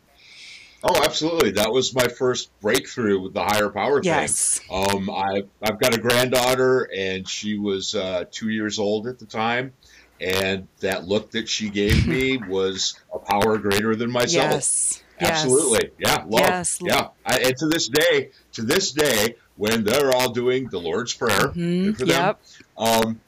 [0.83, 1.51] Oh, absolutely.
[1.51, 4.67] That was my first breakthrough with the higher power yes, thing.
[4.71, 9.25] Um, I I've got a granddaughter, and she was uh, two years old at the
[9.25, 9.73] time,
[10.21, 14.51] and that look that she gave me was a power greater than myself.
[14.51, 15.31] yes, Yes.
[15.43, 15.91] Absolutely.
[15.99, 16.23] Yeah.
[16.27, 16.31] Love.
[16.31, 16.79] Yes.
[16.81, 17.07] Yeah.
[17.25, 21.49] I, and to this day, to this day, when they're all doing the Lord's Prayer,
[21.49, 21.85] Mhm.
[21.87, 22.35] good for them,
[22.77, 23.19] um,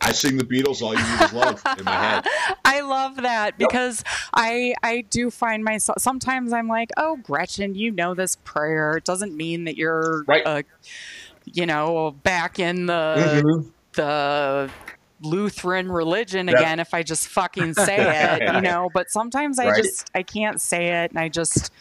[0.00, 2.26] I- sing the Beatles, All You Need Is Love in my head.
[2.64, 4.02] I love that because
[4.34, 8.96] I I do find myself sometimes I'm like, oh Gretchen, you know this prayer.
[8.96, 10.42] It doesn't mean that you're Right.
[10.46, 10.62] uh,
[11.44, 13.70] you know, back in the Mhm.
[13.94, 14.70] the
[15.20, 16.56] Lutheran religion Yep.
[16.58, 17.96] again if I just fucking say
[18.40, 19.82] it, you know, but sometimes I Right.
[19.82, 21.72] just I can't say it and I just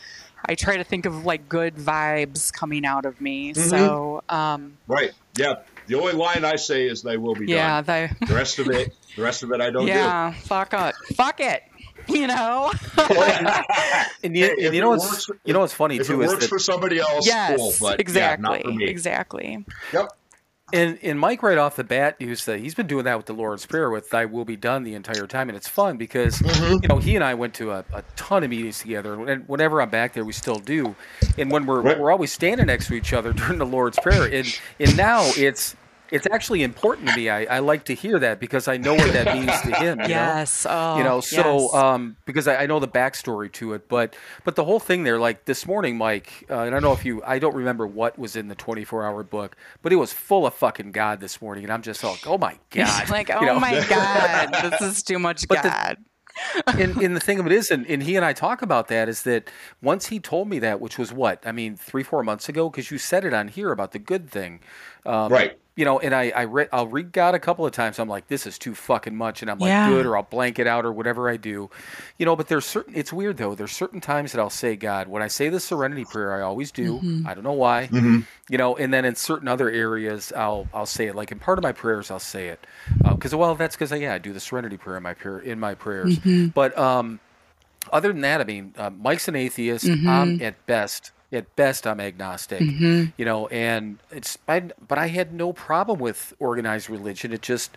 [0.45, 3.53] I try to think of like good vibes coming out of me.
[3.53, 3.69] Mhm.
[3.69, 5.11] So, um Right.
[5.35, 5.55] Yeah.
[5.87, 8.69] The only line I say is "They will be yeah, done." they The rest of
[8.69, 9.91] it, the rest of it, I don't do.
[9.91, 10.95] yeah, fuck it.
[11.15, 11.63] Fuck it.
[12.07, 12.71] You know?
[14.23, 16.01] And you, and you know what's works- you know what's funny do.
[16.01, 17.73] If it too is works that for somebody else, yes, cool.
[17.79, 18.43] But exactly.
[18.43, 18.85] yeah, not for me.
[18.85, 19.65] Exactly.
[19.93, 20.16] Yep.
[20.73, 23.33] And, and Mike right off the bat used to, he's been doing that with the
[23.33, 26.79] Lord's Prayer with "Thy will be done" the entire time, and it's fun because Mm-hmm.
[26.83, 29.81] you know he and I went to a, a ton of meetings together, and whenever
[29.81, 30.93] I'm back there, we still do.
[31.37, 31.97] And when we're Right.
[31.97, 35.73] we're always standing next to each other during the Lord's Prayer, and and now it's
[36.11, 37.29] it's actually important to me.
[37.29, 39.99] I, I like to hear that because I know what that means to him.
[40.01, 40.07] You know?
[40.07, 40.65] Yes.
[40.69, 41.73] Oh, you know so yes.
[41.73, 45.19] um because I, I know the backstory to it but but the whole thing there
[45.19, 48.17] like this morning mike uh, and i don't know if you i don't remember what
[48.17, 51.63] was in the 24 hour book but it was full of fucking god this morning
[51.63, 53.59] and i'm just like oh my god like, you oh know?
[53.59, 55.97] my god, this is too much But the- God.
[56.67, 59.09] and, and the thing of it is, and, and he and I talk about that,
[59.09, 59.49] is that
[59.81, 62.91] once he told me that, which was what I mean, three four months ago, because
[62.91, 64.59] you said it on here about the good thing,
[65.05, 65.57] um, Right.
[65.77, 67.99] You know, and I I read I'll read God a couple of times.
[67.99, 69.87] I'm like, this is too fucking much, and I'm like, Yeah.
[69.89, 71.69] good, or I'll blank it out, or whatever I do,
[72.17, 72.35] you know.
[72.35, 72.93] But there's certain.
[72.95, 73.55] It's weird though.
[73.55, 75.07] There's certain times that I'll say God.
[75.07, 76.95] When I say the Serenity Prayer, I always do.
[76.95, 77.27] Mm-hmm.
[77.27, 78.25] I don't know why Mhm.
[78.49, 81.59] you know and then in certain other areas i'll i'll say it like in part
[81.59, 82.65] of my prayers i'll say it
[83.03, 85.75] because well that's because yeah i do the serenity prayer in my prayer in my
[85.75, 86.47] prayers Mm-hmm.
[86.47, 87.19] but um
[87.91, 90.07] other than that i mean uh, mike's an atheist Mm-hmm.
[90.09, 92.61] i'm at best at best i'm agnostic
[93.17, 97.75] you know and it's I, but i had no problem with organized religion it just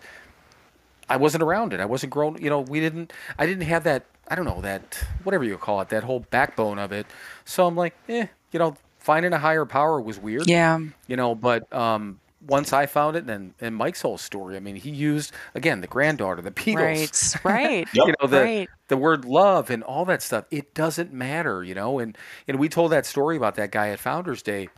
[1.11, 1.81] I wasn't around it.
[1.81, 2.41] I wasn't grown.
[2.41, 3.11] You know, we didn't.
[3.37, 4.05] I didn't have that.
[4.29, 7.05] I don't know that whatever you call it, that whole backbone of it.
[7.43, 10.47] So I'm like, eh, you know, finding a higher power was weird.
[10.47, 10.79] Yeah.
[11.07, 14.55] You know, but um, once I found it, and and Mike's whole story.
[14.55, 17.35] I mean, he used again the granddaughter, the Beatles.
[17.43, 17.61] Right.
[17.61, 17.87] Right.
[17.93, 18.07] Yep.
[18.07, 18.69] You know the Right.
[18.87, 20.45] the word love and all that stuff.
[20.51, 21.99] It doesn't matter, you know.
[21.99, 24.69] And and we told that story about that guy at Founders Day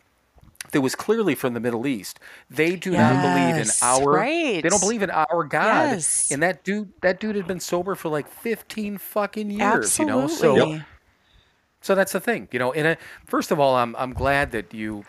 [0.72, 2.20] that was clearly from the Middle East.
[2.50, 4.62] They do not believe in our right.
[4.64, 5.92] they don't believe in our God.
[5.92, 6.32] Yes.
[6.32, 10.28] And that dude that dude had been sober for like 15 fucking years, you know.
[10.28, 10.84] So Absolutely.
[11.82, 12.72] so that's the thing, you know.
[12.74, 12.96] And uh,
[13.26, 15.06] first of all, I'm I'm glad that you.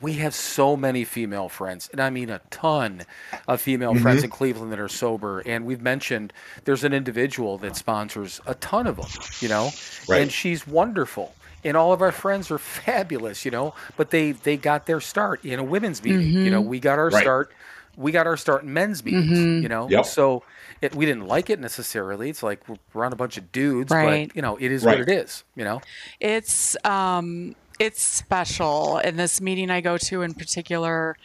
[0.00, 3.02] We have so many female friends, and I mean a ton
[3.48, 4.02] of female mm-hmm.
[4.02, 5.40] friends in Cleveland that are sober.
[5.40, 6.32] And we've mentioned
[6.64, 9.06] there's an individual that sponsors a ton of them,
[9.40, 9.70] you know,
[10.08, 10.22] Right.
[10.22, 11.34] and she's wonderful.
[11.64, 13.74] And all of our friends are fabulous, you know.
[13.96, 16.30] But they they got their start in a women's meeting.
[16.32, 16.68] You know, mm-hmm.
[16.70, 17.22] we got our Right.
[17.22, 17.52] start.
[17.96, 19.62] We got our start in men's meetings, mm-hmm.
[19.62, 19.88] you know.
[19.88, 20.04] Yep.
[20.04, 20.42] So
[20.82, 22.28] it, we didn't like it necessarily.
[22.28, 24.28] It's like we're around a bunch of dudes, Right.
[24.28, 24.98] but you know, it is Right.
[24.98, 25.80] what it is, you know.
[26.20, 28.98] It's um it's special.
[28.98, 31.16] In this meeting I go to in particular,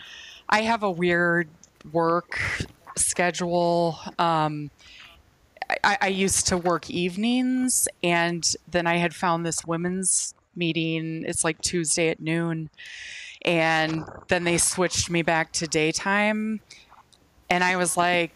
[0.49, 1.49] I have a weird
[1.91, 2.39] work
[2.95, 3.99] schedule.
[4.19, 4.71] Um
[5.83, 11.23] I, I used to work evenings and then I had found this women's meeting.
[11.25, 12.69] It's like Tuesday at noon.
[13.43, 16.59] And then they switched me back to daytime.
[17.49, 18.31] And I was like,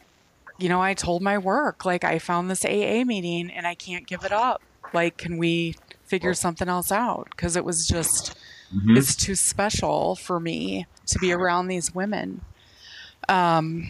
[0.58, 4.08] you know, I told my work, like, I found this AA meeting and I can't
[4.08, 4.62] give it up.
[4.94, 5.76] Like, can we
[6.06, 7.28] figure something else out?
[7.32, 8.38] Because it was just,
[8.98, 12.42] it's too special for me to be around these women.
[13.30, 13.90] Um,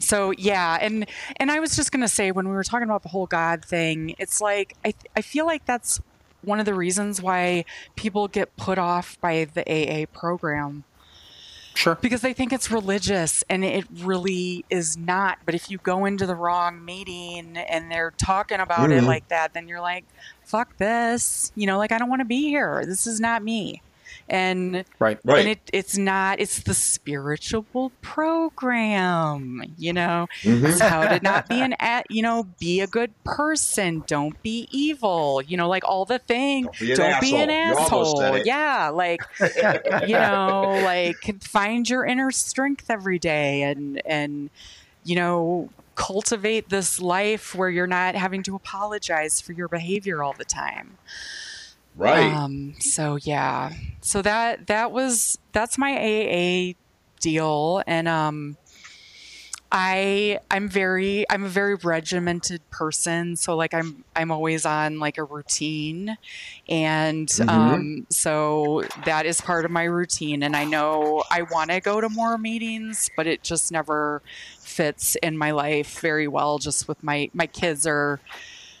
[0.00, 1.06] so yeah, and
[1.38, 4.14] and I was just gonna say when we were talking about the whole God thing,
[4.18, 6.00] it's like I I feel like that's
[6.42, 7.64] one of the reasons why
[7.96, 10.84] people get put off by the AA program
[11.78, 11.94] Sure.
[11.94, 15.38] because they think it's religious and it really is not.
[15.46, 19.06] But if you go into the wrong meeting and they're talking about it Mhm.
[19.06, 20.04] like that, then you're like,
[20.42, 21.52] fuck this.
[21.54, 22.82] You know, like I don't want to be here.
[22.84, 23.80] This is not me.
[24.28, 25.18] And Right.
[25.24, 25.40] Right.
[25.40, 30.70] and it, it's not it's the spiritual program you know Mhm.
[30.70, 31.74] it's how to not be an
[32.08, 36.68] you know be a good person don't be evil you know like all the things
[36.94, 37.68] Don't be an asshole.
[37.70, 38.46] You almost said it.
[38.46, 39.28] yeah like
[40.06, 44.50] you know like find your inner strength every day and and
[45.04, 50.32] you know cultivate this life where you're not having to apologize for your behavior all
[50.32, 50.96] the time
[51.98, 52.32] Right.
[52.32, 53.70] um, so yeah,
[54.00, 56.74] so that that was that's my AA
[57.20, 58.56] deal, and um,
[59.70, 65.18] I I'm very I'm a very regimented person, so like I'm I'm always on like
[65.18, 66.16] a routine,
[66.68, 67.48] and Mhm.
[67.48, 70.42] um, so that is part of my routine.
[70.42, 74.22] And I know I want to go to more meetings, but it just never
[74.62, 76.58] fits in my life very well.
[76.58, 78.20] Just with my my kids are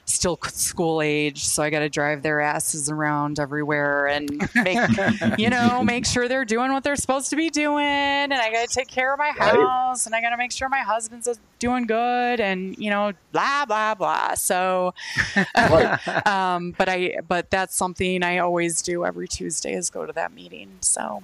[0.08, 4.78] still school age, so I got to drive their asses around everywhere and make
[5.38, 8.68] you know make sure they're doing what they're supposed to be doing, and I got
[8.68, 11.28] to take care of my house, and I got to make sure my husband's
[11.58, 14.34] doing good, and you know blah blah blah.
[14.34, 14.94] So,
[15.56, 16.26] Right.
[16.26, 20.32] um, but I but that's something I always do every Tuesday is go to that
[20.32, 20.78] meeting.
[20.80, 21.22] So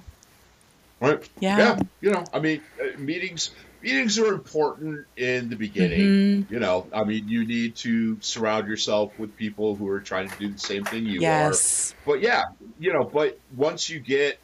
[0.99, 1.27] Right.
[1.39, 1.57] yeah.
[1.57, 1.79] Yeah.
[2.01, 3.51] You know, I mean, uh, meetings
[3.85, 5.99] meetings are important in the beginning.
[6.45, 6.51] Mhm.
[6.51, 10.37] You know, I mean, you need to surround yourself with people who are trying to
[10.39, 11.91] do the same thing you Yes.
[11.93, 11.95] are.
[12.13, 12.43] But yeah,
[12.79, 14.39] you know, but once you get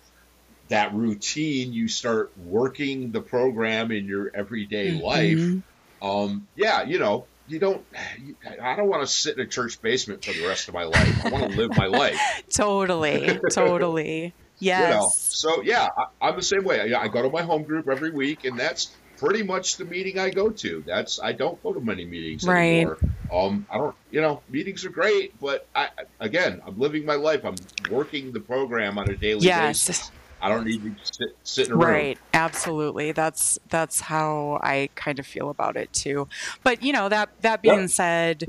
[0.70, 5.38] that routine, you start working the program in your everyday life.
[5.38, 5.64] Mhm.
[6.04, 7.84] Um, yeah, you know, you don't.
[8.62, 11.26] I don't want to sit in a church basement for the rest of my life.
[11.26, 12.20] I want to live my life.
[12.54, 13.40] Totally.
[13.52, 14.34] Totally.
[14.60, 14.82] Yes.
[14.90, 16.94] You know, so yeah, I, I'm the same way.
[16.94, 18.92] I, I go to my home group every week, and that's
[19.22, 20.84] pretty much the meeting I go to.
[20.86, 22.80] That's I don't go to many meetings Right.
[22.80, 22.98] anymore.
[23.32, 23.96] Um, I don't.
[24.10, 27.42] You know, meetings are great, but I again, I'm living my life.
[27.46, 27.56] I'm
[27.90, 29.88] working the program on a daily Yes.
[29.88, 30.12] basis.
[30.42, 31.84] I don't need to sit, sit in a room.
[31.86, 33.12] Right, absolutely.
[33.12, 36.28] That's that's how I kind of feel about it too.
[36.64, 37.88] But you know that that being Yeah.
[37.88, 38.46] said,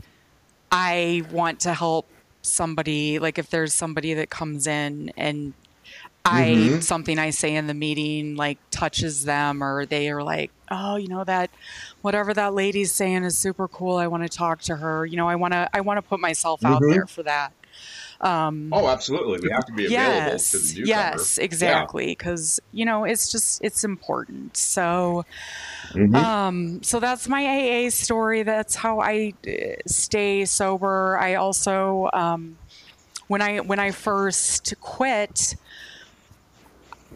[0.70, 2.08] I want to help
[2.42, 3.18] somebody.
[3.18, 5.54] Like if there's somebody that comes in and
[6.24, 6.82] I Mhm.
[6.82, 11.08] something I say in the meeting like touches them, or they are like, oh, you
[11.08, 11.50] know that
[12.00, 13.96] whatever that lady's saying is super cool.
[13.96, 15.06] I want to talk to her.
[15.06, 16.90] You know, I want to I want to put myself out Mhm.
[16.92, 17.52] there for that.
[18.20, 19.40] Um, Oh, absolutely.
[19.40, 20.86] We have to be available to the newcomer.
[20.86, 22.06] Yes, exactly.
[22.06, 24.56] Because you know, it's just it's important.
[24.56, 25.24] So,
[25.94, 26.02] Yeah.
[26.02, 26.14] Mhm.
[26.14, 28.42] um, so that's my AA story.
[28.44, 29.50] That's how I uh,
[29.86, 31.18] stay sober.
[31.18, 32.58] I also, um,
[33.26, 35.56] when I when I first quit,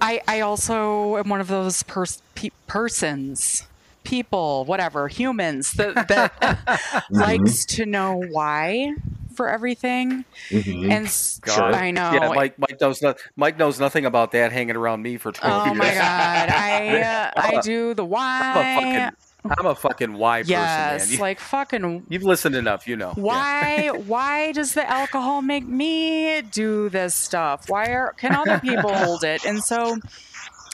[0.01, 3.67] I I also am one of those pers- pe- persons.
[4.05, 8.95] People, whatever, humans that that likes to know why
[9.35, 10.93] for everything, Mhm.
[10.93, 11.75] and s- Sure.
[11.75, 12.57] I know Yeah, Mike.
[12.57, 14.53] Mike knows not, Mike knows nothing about that.
[14.53, 15.77] Hanging around me for twelve Oh years.
[15.77, 19.11] Oh my god, I uh, I do the why.
[19.59, 21.13] I'm a fucking why person, Yes, man.
[21.17, 23.13] You, like fucking you've listened enough, you know.
[23.17, 23.23] Yeah.
[23.23, 27.69] why why does the alcohol make me do this stuff?
[27.69, 29.45] Why are can other people hold it?
[29.45, 29.99] And so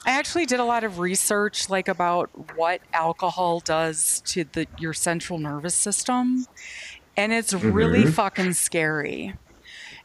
[0.05, 4.93] I actually did a lot of research like about what alcohol does to the your
[4.93, 6.45] central nervous system.
[7.17, 9.35] And it's really fucking scary.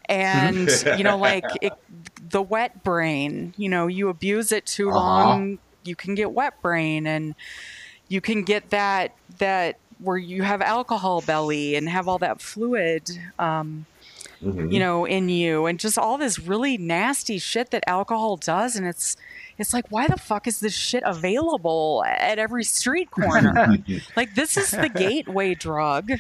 [0.09, 1.75] And you know like it,
[2.21, 4.93] the wet brain, you know, you abuse it too Uh-huh.
[4.93, 7.35] long, you can get wet brain and
[8.09, 13.09] you can get that that where you have alcohol belly and have all that fluid
[13.39, 13.87] um,
[14.43, 14.71] Mhm.
[14.71, 18.87] you know in you and just all this really nasty shit that alcohol does and
[18.87, 19.17] it's
[19.59, 23.77] it's like why the fuck is this shit available at every street corner
[24.17, 26.13] like this is the gateway drug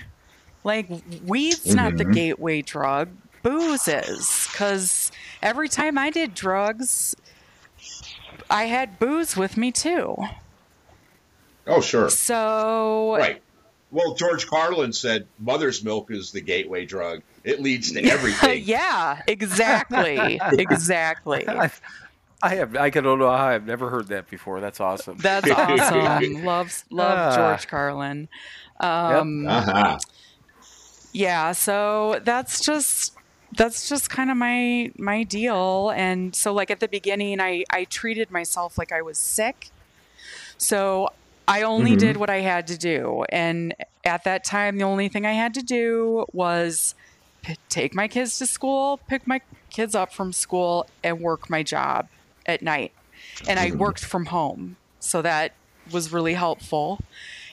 [0.65, 0.89] like
[1.25, 2.15] weed's not the Mhm.
[2.15, 3.09] gateway drug
[3.43, 5.11] booze is because
[5.43, 7.15] every time i did drugs
[8.51, 10.17] i had booze with me too
[11.67, 12.09] Oh, sure.
[12.09, 13.43] so Right.
[13.91, 17.23] Well, George Carlin said mother's milk is the gateway drug.
[17.45, 18.63] It leads to everything.
[18.65, 21.49] yeah, exactly, exactly.
[21.49, 21.71] I,
[22.43, 22.77] I have.
[22.77, 24.61] I can don't know how I've never heard that before.
[24.61, 25.19] That's awesome.
[25.19, 26.45] That's awesome.
[26.45, 27.35] Love, love Ah.
[27.35, 28.29] George Carlin.
[28.81, 29.99] Um, Uh-huh.
[31.13, 33.13] Yeah, so that's just
[33.57, 35.91] that's just kind of my my deal.
[35.97, 39.71] And so, like at the beginning, I I treated myself like I was sick.
[40.59, 41.09] So
[41.49, 41.99] I only Mhm.
[41.99, 43.75] did what I had to do, and
[44.05, 46.95] at that time, the only thing I had to do was
[47.43, 51.63] p- take my kids to school, pick my kids up from school, and work my
[51.63, 52.09] job
[52.49, 52.93] at night.
[53.47, 55.57] And I worked from home, so that
[55.91, 57.01] was really helpful.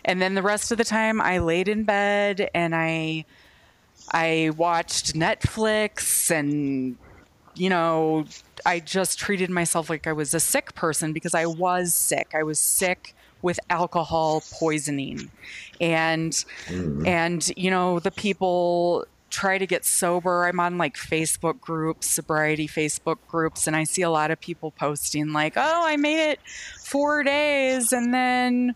[0.05, 3.25] And then the rest of the time, I laid in bed and I
[4.11, 6.97] I watched Netflix and
[7.55, 8.25] you know,
[8.65, 12.31] I just treated myself like I was a sick person because I was sick.
[12.35, 15.31] I was sick with alcohol poisoning.
[15.81, 16.31] And
[16.69, 17.07] Mhm.
[17.07, 19.05] and you know, the people
[19.36, 20.45] try to get sober.
[20.47, 24.71] I'm on like Facebook groups, sobriety Facebook groups, and I see a lot of people
[24.71, 26.39] posting like, "Oh, I made it
[26.83, 28.75] 4 days and then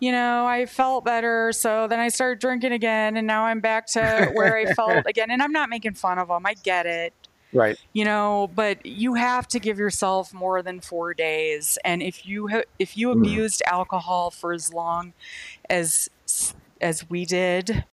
[0.00, 3.86] you know, I felt better, so then I started drinking again, and now I'm back
[3.88, 5.28] to where I felt again.
[5.32, 6.46] And I'm not making fun of them.
[6.46, 7.12] I get it.
[7.50, 7.78] Right.
[7.94, 12.48] you know but you have to give yourself more than four days and if you
[12.48, 13.20] ha- if you Mm.
[13.20, 15.14] abused alcohol for as long
[15.70, 16.10] as
[16.82, 17.86] as we did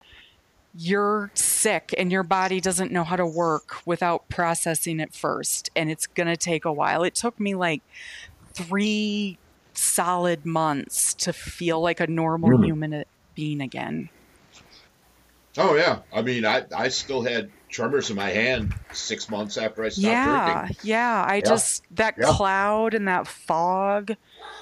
[0.76, 5.91] you're sick and your body doesn't know how to work without processing it first and
[5.91, 7.84] it's going to take a while it took me like
[8.55, 9.38] three
[9.76, 13.03] solid months to feel like a normal human
[13.36, 14.09] being again
[15.57, 15.99] Oh yeah.
[16.11, 20.24] I mean, I I still had tremors in my hand six months after I stopped
[20.24, 20.78] yeah drinking.
[20.84, 22.26] yeah i just that Yeah.
[22.28, 24.15] cloud and that fog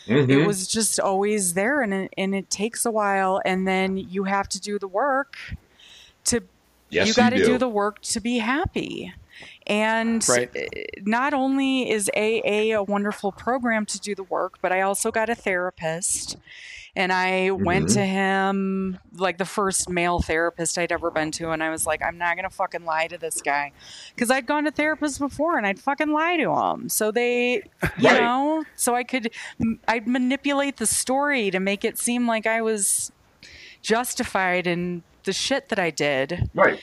[0.07, 0.29] Mhm.
[0.29, 4.23] it was just always there and it, and it takes a while and then you
[4.23, 5.35] have to do the work
[6.25, 6.41] to
[6.89, 7.45] yes, you got to do.
[7.45, 9.13] do the work to be happy
[9.67, 10.49] and Right.
[11.03, 12.19] not only is aa
[12.77, 16.37] a wonderful program to do the work but i also got a therapist
[16.95, 17.93] and i went Mhm.
[17.93, 22.01] to him like the first male therapist i'd ever been to and i was like
[22.03, 23.71] i'm not gonna fucking lie to this guy
[24.13, 27.63] because i'd gone to therapists before and i'd fucking lie to him so they
[27.97, 28.21] you Right.
[28.21, 29.31] know so i could
[29.87, 33.11] i'd manipulate the story to make it seem like i was
[33.81, 36.79] justified in the shit that i did Right.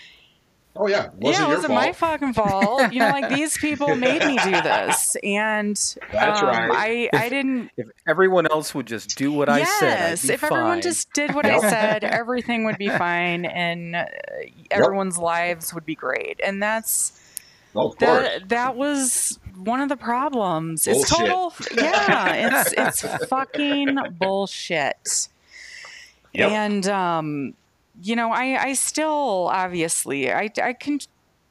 [0.80, 1.08] Oh yeah.
[1.16, 2.92] Wasn't yeah, it your wasn't my fucking fault.
[2.92, 5.76] You know, like these people made me do this, and
[6.12, 6.70] That's um, right.
[6.72, 7.72] I I didn't.
[7.76, 11.34] If everyone else would just do what I said, yes, be if everyone just did
[11.34, 14.04] what I said, everything would be fine, and uh,
[14.70, 16.38] everyone's lives would be great.
[16.44, 17.20] And that's
[17.74, 18.28] Oh, of course.
[18.28, 18.48] that.
[18.48, 20.86] That was one of the problems.
[20.86, 21.52] It's total.
[21.74, 22.34] Yeah,
[22.68, 25.28] it's it's fucking bullshit.
[26.34, 26.50] Yep.
[26.50, 27.54] And um,
[28.00, 30.98] you know, I I still obviously I I can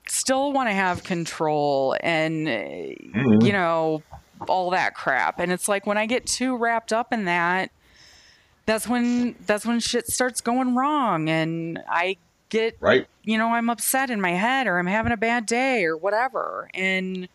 [0.07, 3.45] still want to have control and Mhm.
[3.45, 4.03] you know
[4.47, 5.39] all that crap.
[5.39, 7.71] And it's like when I get too wrapped up in that,
[8.65, 12.17] that's when that's when shit starts going wrong, and I
[12.49, 13.07] get Right.
[13.23, 16.69] you know I'm upset in my head or I'm having a bad day or whatever,
[16.73, 17.27] and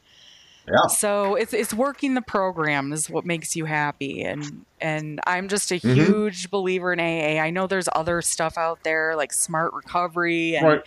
[0.68, 0.86] Yeah.
[0.88, 5.70] so it's it's working the program is what makes you happy and and I'm just
[5.72, 5.94] a Mhm.
[5.94, 7.40] huge believer in AA.
[7.40, 10.82] I know there's other stuff out there like smart recovery and Right.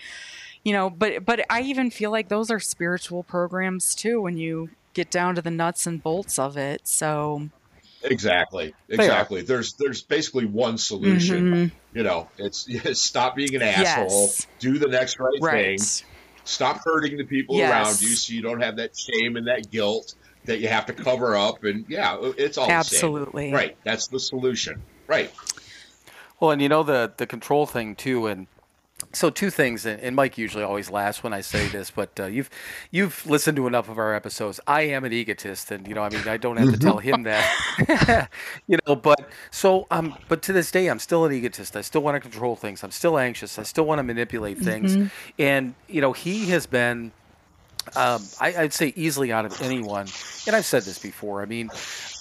[0.63, 4.69] you know, but but I even feel like those are spiritual programs too when you
[4.93, 6.87] get down to the nuts and bolts of it.
[6.87, 7.49] So
[8.01, 8.73] Exactly.
[8.87, 9.41] Exactly.
[9.41, 11.51] There's there's basically one solution.
[11.51, 12.67] mhm, You know, it's
[13.01, 14.21] stop being an asshole.
[14.27, 14.47] Yes.
[14.59, 15.79] Do the next right, right.
[15.81, 16.07] thing.
[16.45, 17.71] Stop hurting the people Yes.
[17.71, 20.15] around you, so you don't have that shame and that guilt
[20.45, 21.63] that you have to cover up.
[21.63, 23.45] And yeah, it's all Absolutely.
[23.45, 23.53] the same.
[23.55, 23.77] Right.
[23.83, 24.81] That's the solution.
[25.07, 25.31] Right.
[26.39, 28.47] Well, and you know the the control thing too, and
[29.13, 29.85] so two things.
[29.85, 32.49] And, Mike usually always laughs when I say this, but uh, you've
[32.91, 34.59] you've listened to enough of our episodes.
[34.67, 37.23] I am an egotist, and you know, I mean, I don't have to tell him
[37.23, 38.29] that,
[38.67, 38.95] you know.
[38.95, 41.75] But so, um, but to this day, I'm still an egotist.
[41.75, 42.83] I still want to control things.
[42.83, 43.59] I'm still anxious.
[43.59, 47.11] I still want to manipulate things, and you know, he has been
[47.95, 50.07] um, I, I'd say easily out of anyone,
[50.47, 51.41] and I've said this before.
[51.41, 51.69] I mean,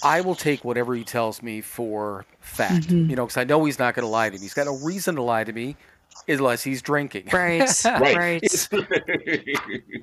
[0.03, 3.09] I will take whatever he tells me for fact, Mhm.
[3.09, 4.41] you know, because I know he's not going to lie to me.
[4.43, 5.77] He's got no reason to lie to me
[6.29, 7.29] unless he's drinking.
[7.33, 7.69] Right.
[7.85, 8.17] Right.
[8.17, 8.69] right.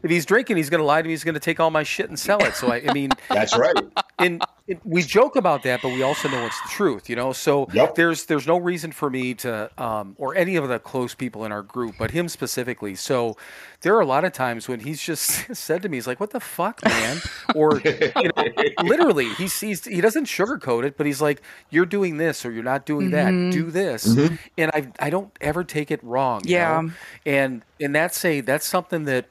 [0.03, 1.14] If he's drinking, he's going to lie to me.
[1.14, 2.55] He's going to take all my shit and sell it.
[2.55, 3.76] So I, I mean, That's right.
[4.18, 7.32] and it, we joke about that, but we also know it's the truth, you know.
[7.34, 7.95] So Yep.
[7.95, 11.51] there's there's no reason for me to, um, or any of the close people in
[11.51, 12.95] our group, but him specifically.
[12.95, 13.38] So
[13.82, 15.23] there are a lot of times when he's just
[15.55, 17.17] said to me, he's like, "What the fuck, man?"
[17.55, 18.53] Or you know,
[18.84, 22.63] literally, he sees he doesn't sugarcoat it, but he's like, "You're doing this or you're
[22.63, 23.34] not doing that.
[23.34, 23.51] Mhm.
[23.51, 24.38] Do this," Mhm.
[24.57, 26.41] and I I don't ever take it wrong.
[26.45, 26.82] you Yeah.
[26.82, 26.91] know?
[27.25, 29.25] and and that's a that's something that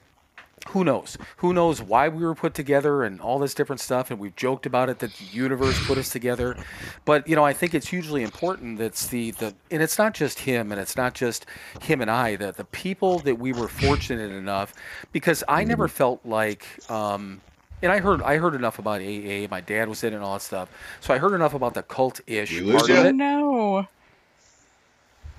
[0.69, 1.19] who knows?
[1.39, 4.67] Who knows why we were put together and all this different stuff, and we've joked
[4.67, 6.57] about it that the universe put us together.
[7.05, 10.41] But you know, I think it's hugely important that's the the and it's not just
[10.41, 11.47] him and it's not just
[11.81, 14.75] him and I, the the people that we were fortunate enough
[15.13, 17.43] because I never felt like um
[17.83, 19.49] and I heard I heard enough about AA.
[19.51, 21.83] My dad was in it and all that stuff, so I heard enough about the
[21.83, 22.97] cult ish lose part you?
[22.97, 23.17] of Oh it.
[23.17, 23.89] no.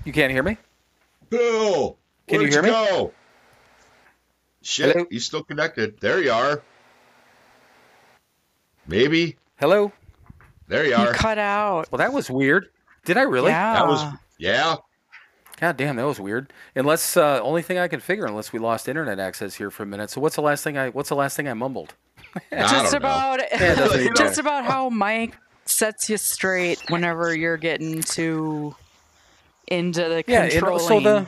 [0.04, 0.58] You can't hear me?
[1.30, 1.98] Bill,
[2.28, 2.78] Can you where'd hear me?
[2.90, 3.14] go?
[4.62, 5.06] Shit, Hello?
[5.10, 5.98] he's still connected.
[6.00, 6.62] There you are.
[8.86, 9.36] Maybe.
[9.58, 9.92] Hello?
[10.68, 11.12] There you You are.
[11.12, 11.90] cut out.
[11.90, 12.68] Well, that was weird.
[13.04, 13.50] Did I really?
[13.50, 13.74] Yeah.
[13.74, 14.76] That was yeah.
[15.60, 16.52] God damn, that was weird.
[16.74, 19.86] Unless uh, only thing I can figure, unless we lost internet access here for a
[19.86, 20.10] minute.
[20.10, 21.94] So what's the last thing I what's the last thing I mumbled?
[22.50, 23.08] I just don't know.
[23.08, 24.40] about Yeah, that's just know.
[24.40, 28.74] about how Mike sets you straight whenever you're getting too
[29.68, 30.86] into the Yeah, and controlling.
[30.88, 31.26] so the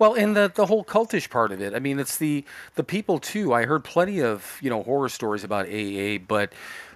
[0.00, 1.74] well, and the the whole cultish part of it.
[1.74, 2.44] I mean, it's the
[2.74, 3.52] the people too.
[3.54, 6.52] I heard plenty of you know horror stories about AA, but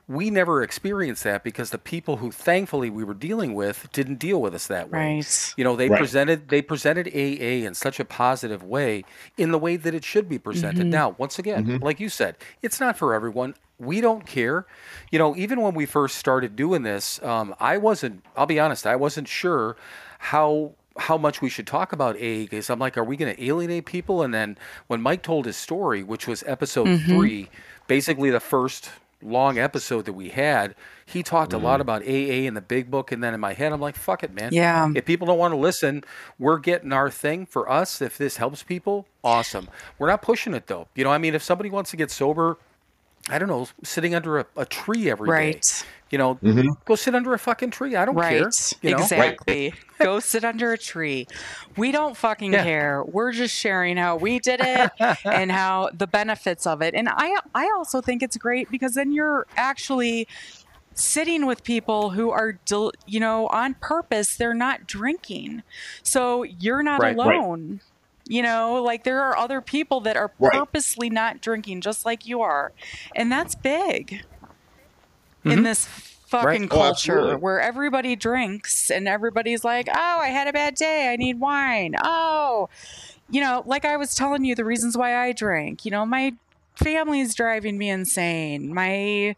[0.06, 4.38] we never experienced that because the people who thankfully we were dealing with didn't deal
[4.42, 4.98] with us that way.
[5.16, 5.54] Right.
[5.56, 5.98] You know, they Right.
[5.98, 9.04] presented they presented AA in such a positive way,
[9.38, 10.86] in the way that it should be presented.
[10.86, 13.54] Now, once again, like you said, it's not for everyone.
[13.78, 14.66] We don't care.
[15.10, 18.24] You know, even when we first started doing this, um, I wasn't.
[18.36, 19.76] I'll be honest, I wasn't sure
[20.18, 23.44] how how much we should talk about AA because I'm like, are we going to
[23.44, 24.22] alienate people?
[24.22, 27.06] And then when Mike told his story, which was episode mm-hmm.
[27.06, 27.50] three,
[27.86, 28.90] basically the first
[29.20, 30.74] long episode that we had,
[31.06, 31.82] he talked a lot mm-hmm.
[31.82, 33.10] about AA and the big book.
[33.10, 34.52] And then in my head, I'm like, fuck it, man.
[34.52, 34.88] Yeah.
[34.94, 36.04] If people don't want to listen,
[36.38, 38.00] we're getting our thing for us.
[38.00, 39.68] If this helps people, awesome.
[39.98, 40.88] We're not pushing it though.
[40.94, 42.58] You know, I mean, if somebody wants to get sober,
[43.28, 45.60] I don't know, sitting under a, a tree every day.
[46.16, 46.42] Right.
[46.44, 46.68] You know, mm-hmm.
[46.84, 47.96] go sit under a fucking tree.
[47.96, 48.40] I don't Right.
[48.40, 48.50] care.
[48.82, 49.02] You know?
[49.02, 49.74] Exactly.
[49.98, 51.26] Go sit under a tree.
[51.76, 52.62] We don't fucking Yeah.
[52.64, 53.04] care.
[53.04, 54.90] We're just sharing how we did it
[55.24, 56.94] and how the benefits of it.
[56.94, 60.26] And I I also think it's great because then you're actually
[60.96, 65.62] sitting with people who are del- you know on purpose they're not drinking.
[66.02, 67.16] So you're not Right.
[67.16, 67.36] Right.
[67.36, 67.80] alone.
[68.26, 70.52] You know, like there are other people that are Right.
[70.52, 72.72] purposely not drinking just like you are.
[73.14, 74.22] And that's big
[75.44, 75.64] in Mhm.
[75.64, 77.36] this fucking Oh, culture absolutely.
[77.36, 81.12] where everybody drinks and everybody's like, oh, I had a bad day.
[81.12, 81.94] I need wine.
[82.02, 82.68] Oh,
[83.30, 85.84] you know, like I was telling you the reasons why I drink.
[85.84, 86.34] You know, my
[86.76, 88.74] family's driving me insane.
[88.74, 89.36] My,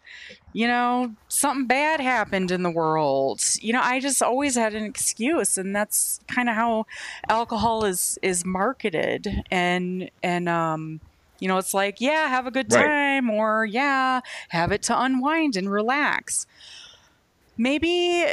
[0.54, 3.42] you know, something bad happened in the world.
[3.60, 6.86] You know, I just always had an excuse, and that's kind of how
[7.28, 9.42] alcohol is is marketed.
[9.50, 11.00] And and um,
[11.40, 12.94] you know, it's like, yeah, have a good Right.
[12.94, 14.20] time, or yeah,
[14.50, 16.46] have it to unwind and relax.
[17.56, 18.24] Maybe,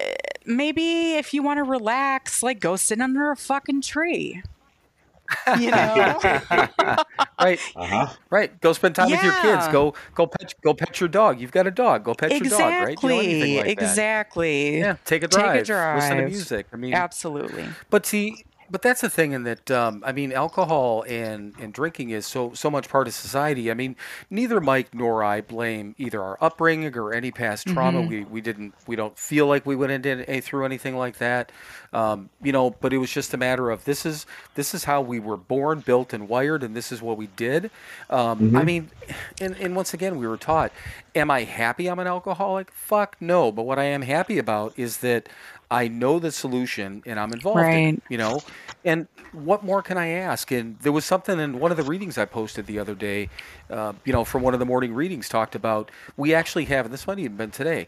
[0.45, 4.41] maybe if you want to relax, like go sit under a fucking tree.
[5.53, 6.19] You know,
[7.39, 8.13] right, Uh huh.
[8.29, 8.59] right.
[8.61, 9.67] Go spend time with your kids.
[9.67, 11.39] Go, go pet, go pet your dog.
[11.39, 12.03] You've got a dog.
[12.03, 13.01] Go pet your dog, right?
[13.01, 14.79] You know, anything exactly, exactly.
[14.79, 15.53] Yeah, take a drive.
[15.53, 15.91] Take a drive.
[15.93, 16.67] Listen to music.
[16.73, 17.75] I mean, Absolutely.
[17.89, 22.09] But see, but that's the thing, in that um, I mean, alcohol and and drinking
[22.09, 23.69] is so so much part of society.
[23.69, 23.95] I mean,
[24.29, 27.99] neither Mike nor I blame either our upbringing or any past trauma.
[27.99, 28.09] Mm-hmm.
[28.09, 31.51] We we didn't we don't feel like we went into any, through anything like that.
[31.93, 35.01] Um, you know, but it was just a matter of this is this is how
[35.01, 37.69] we were born, built, and wired, and this is what we did.
[38.09, 38.89] Um, I mean,
[39.39, 40.71] and and once again, we were taught.
[41.15, 42.71] Am I happy I'm an alcoholic?
[42.71, 43.51] Fuck no.
[43.51, 45.29] But what I am happy about is that
[45.73, 48.03] I know the solution and I'm involved in it, Right.
[48.09, 48.43] you know?
[48.85, 50.51] And what more can i ask?
[50.51, 53.29] And there was something in one of the readings i posted the other day
[53.69, 56.93] uh, you know from one of the morning readings talked about we actually have and
[56.93, 57.87] this might even been today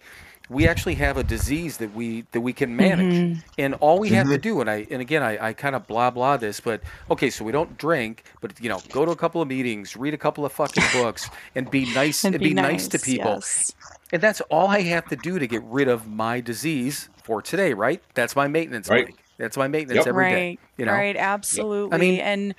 [0.49, 3.43] we actually have a disease that we that we can manage.
[3.57, 6.09] And all we have to do and i and again i, I kind of blah
[6.11, 9.41] blah this but okay so we don't drink but you know go to a couple
[9.41, 12.99] of meetings read a couple of fucking books and be nice and, be, nice, to
[12.99, 13.31] people.
[13.31, 13.73] yes.
[14.15, 17.73] And that's all I have to do to get rid of my disease for today,
[17.73, 18.01] right?
[18.13, 19.07] That's my maintenance, Right.
[19.07, 19.23] Mike.
[19.37, 20.07] That's my maintenance Yep.
[20.07, 20.47] every day.
[20.47, 21.93] right, You know, right, absolutely.
[21.93, 22.55] I mean- and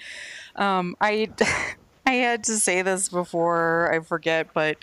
[0.56, 1.28] um, I,
[2.06, 4.76] I had to say this before I forget, but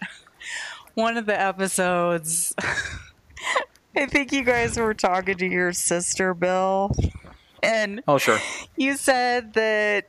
[0.96, 2.54] one of the episodes,
[3.96, 6.92] I think you guys were talking to your sister, Bill,
[7.62, 8.40] and oh sure,
[8.76, 10.08] you said that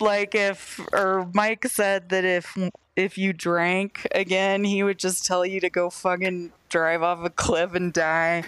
[0.00, 2.52] like if or Mike said that if
[2.96, 7.30] if you drank again, he would just tell you to go fucking drive off a
[7.30, 8.44] cliff and die.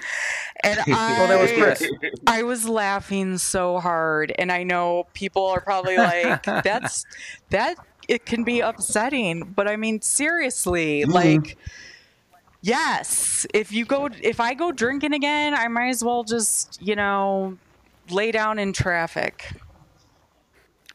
[0.62, 0.84] And I
[1.18, 1.90] well that was Chris.
[2.26, 7.05] I was laughing so hard and I know people are probably like that's
[7.51, 7.76] that
[8.09, 11.12] it can be upsetting, but I mean seriously, mm-hmm.
[11.12, 11.57] like
[12.61, 16.97] yes, if you go if I go drinking again, I might as well just, you
[16.97, 17.57] know,
[18.11, 19.53] lay down in traffic.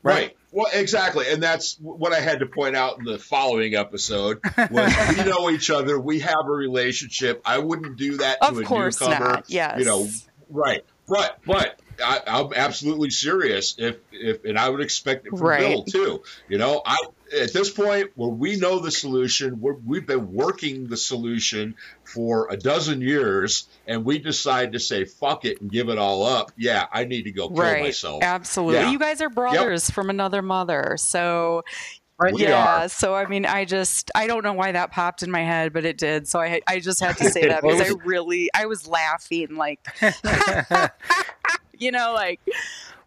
[0.03, 0.35] Right.
[0.51, 4.39] Well, exactly, and that's what I had to point out in the following episode.
[4.71, 7.41] Was we know each other, we have a relationship.
[7.45, 9.19] I wouldn't do that to Of a course newcomer.
[9.25, 9.49] not.
[9.49, 9.79] Yes.
[9.79, 10.07] You know,
[10.49, 10.83] right?
[11.07, 13.75] But but I, I'm absolutely serious.
[13.77, 15.59] If if and I would expect it from Right.
[15.61, 16.23] Bill too.
[16.47, 16.97] You know, I
[17.33, 22.47] at this point where we know the solution, we're, we've been working the solution for
[22.49, 26.51] a dozen years, and we decide to say fuck it and give it all up.
[26.57, 27.83] Yeah, I need to go kill right.
[27.83, 28.23] myself.
[28.23, 28.75] Absolutely.
[28.75, 28.91] Yeah.
[28.91, 30.95] You guys are brothers from another mother.
[30.97, 31.63] So
[32.19, 32.33] Right?
[32.33, 32.89] We yeah, are.
[32.89, 35.85] so I mean, I just I don't know why that popped in my head, but
[35.85, 36.27] it did.
[36.27, 39.79] So I I just had to say that because I really I was laughing like,
[41.77, 42.41] you know, like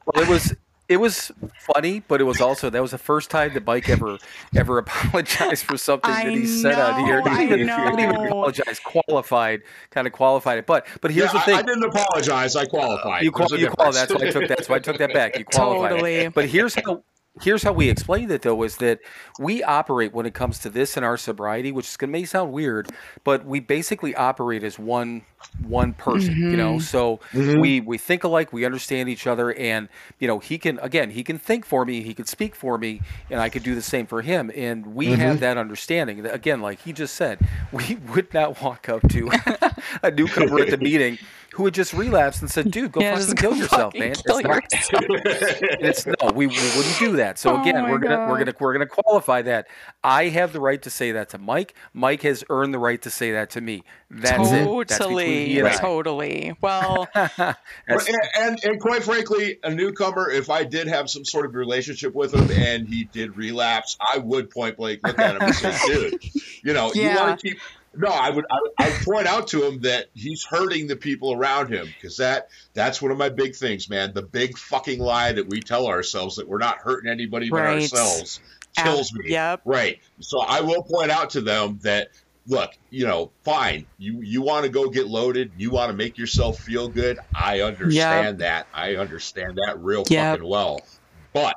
[0.07, 0.55] Well, it was
[0.93, 4.18] it was funny, but it was also that was the first time that Mike ever
[4.55, 7.18] ever apologized for something I that he said on here.
[7.18, 8.78] know, Didn't I didn't even apologize.
[8.80, 10.66] Qualified, kind of qualified it.
[10.66, 11.55] But but here's yeah, the thing.
[11.57, 12.57] I, I didn't apologize.
[12.57, 13.22] I qualified.
[13.22, 14.12] You, qual- you qual- difference.
[14.12, 14.59] That's why I took that.
[14.59, 15.38] That's why I took that back.
[15.38, 15.93] You qualified.
[15.93, 15.95] it.
[15.95, 16.28] Totally.
[16.28, 17.03] But here's how
[17.41, 19.01] here's how we explained it though is that
[19.39, 22.24] we operate when it comes to this in our sobriety which is going to may
[22.24, 22.91] sound weird
[23.24, 25.22] but we basically operate as one
[25.66, 26.74] one person you know?
[26.74, 26.80] Mm-hmm.
[26.80, 27.41] So we
[27.80, 27.87] mm-hmm.
[27.87, 31.39] we think alike we understand each other and you know he can again he can
[31.39, 34.20] think for me he can speak for me and i could do the same for
[34.22, 35.39] him and we have mm-hmm.
[35.39, 36.24] that understanding.
[36.26, 37.39] Again like he just said
[37.72, 39.30] we would not walk up to
[40.03, 41.18] a newcomer at the meeting
[41.53, 44.15] who had just relapsed and said dude go Yeah, fucking just kill yourself fucking man
[44.15, 47.39] kill it's Not, it's no, we, we wouldn't do that.
[47.39, 49.69] So Oh again, my we're gonna we're gonna we're gonna qualify that.
[50.03, 51.75] I have the right to say that to Mike.
[51.93, 53.83] Mike has earned the right to say that to me.
[54.11, 54.65] That's it.
[54.65, 55.77] That's between totally, he and I.
[55.77, 56.57] totally.
[56.61, 57.57] Well, That's-
[57.89, 62.15] and, and and quite frankly, a newcomer, if I did have some sort of relationship
[62.15, 65.77] with him and he did relapse, I would point blank look at him and say,
[65.87, 66.25] "Dude,
[66.63, 67.59] you know, you want to keep."
[67.95, 68.45] No, I would.
[68.78, 72.49] I would point out to him that he's hurting the people around him because that
[72.74, 74.12] that's one of my big things, man.
[74.14, 78.40] The big fucking lie that we tell ourselves that we're not hurting anybody but ourselves
[78.76, 79.32] kills me.
[79.32, 79.62] Yep.
[79.64, 79.99] Right.
[80.20, 82.09] So I will point out to them that
[82.47, 83.86] look, you know, fine.
[83.99, 87.18] You you want to go get loaded, you want to make yourself feel good.
[87.34, 88.68] I understand that.
[88.72, 90.38] I understand that real Yep.
[90.38, 90.86] fucking well.
[91.34, 91.57] But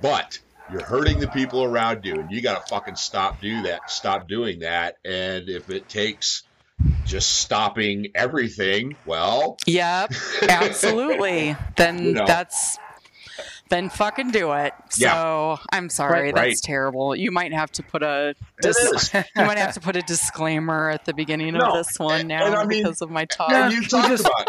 [0.00, 0.38] but
[0.72, 3.90] you're hurting the people around you and you got to fucking stop do that.
[3.90, 6.42] Stop doing that and if it takes
[7.04, 10.12] just stopping everything, well, Yep.
[10.48, 11.56] Absolutely.
[11.76, 12.26] Then You know.
[12.26, 12.78] that's
[13.68, 14.72] then fucking do it.
[14.90, 15.56] So Yeah.
[15.72, 16.56] I'm sorry, Right, that's right.
[16.62, 17.14] terrible.
[17.16, 21.04] You might have to put a dis- you might have to put a disclaimer at
[21.04, 23.50] the beginning No, of this one and- now and I mean- because of my talk.
[23.50, 24.48] And you talked about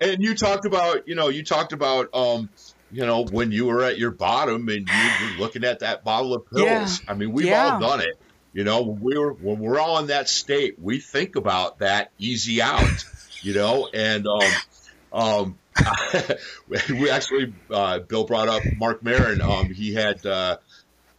[0.00, 2.50] and you talked about you know you talked about um
[2.90, 6.34] you know when you were at your bottom and you were looking at that bottle
[6.34, 6.66] of pills
[7.06, 7.12] Yeah.
[7.12, 7.74] i mean we've Yeah.
[7.74, 8.14] all done it
[8.52, 12.10] you know when we were when we're all in that state we think about that
[12.18, 13.04] easy out
[13.42, 14.52] you know and um
[15.12, 15.58] um
[16.98, 19.40] we actually uh bill brought up Marc Maron.
[19.42, 20.56] um he had uh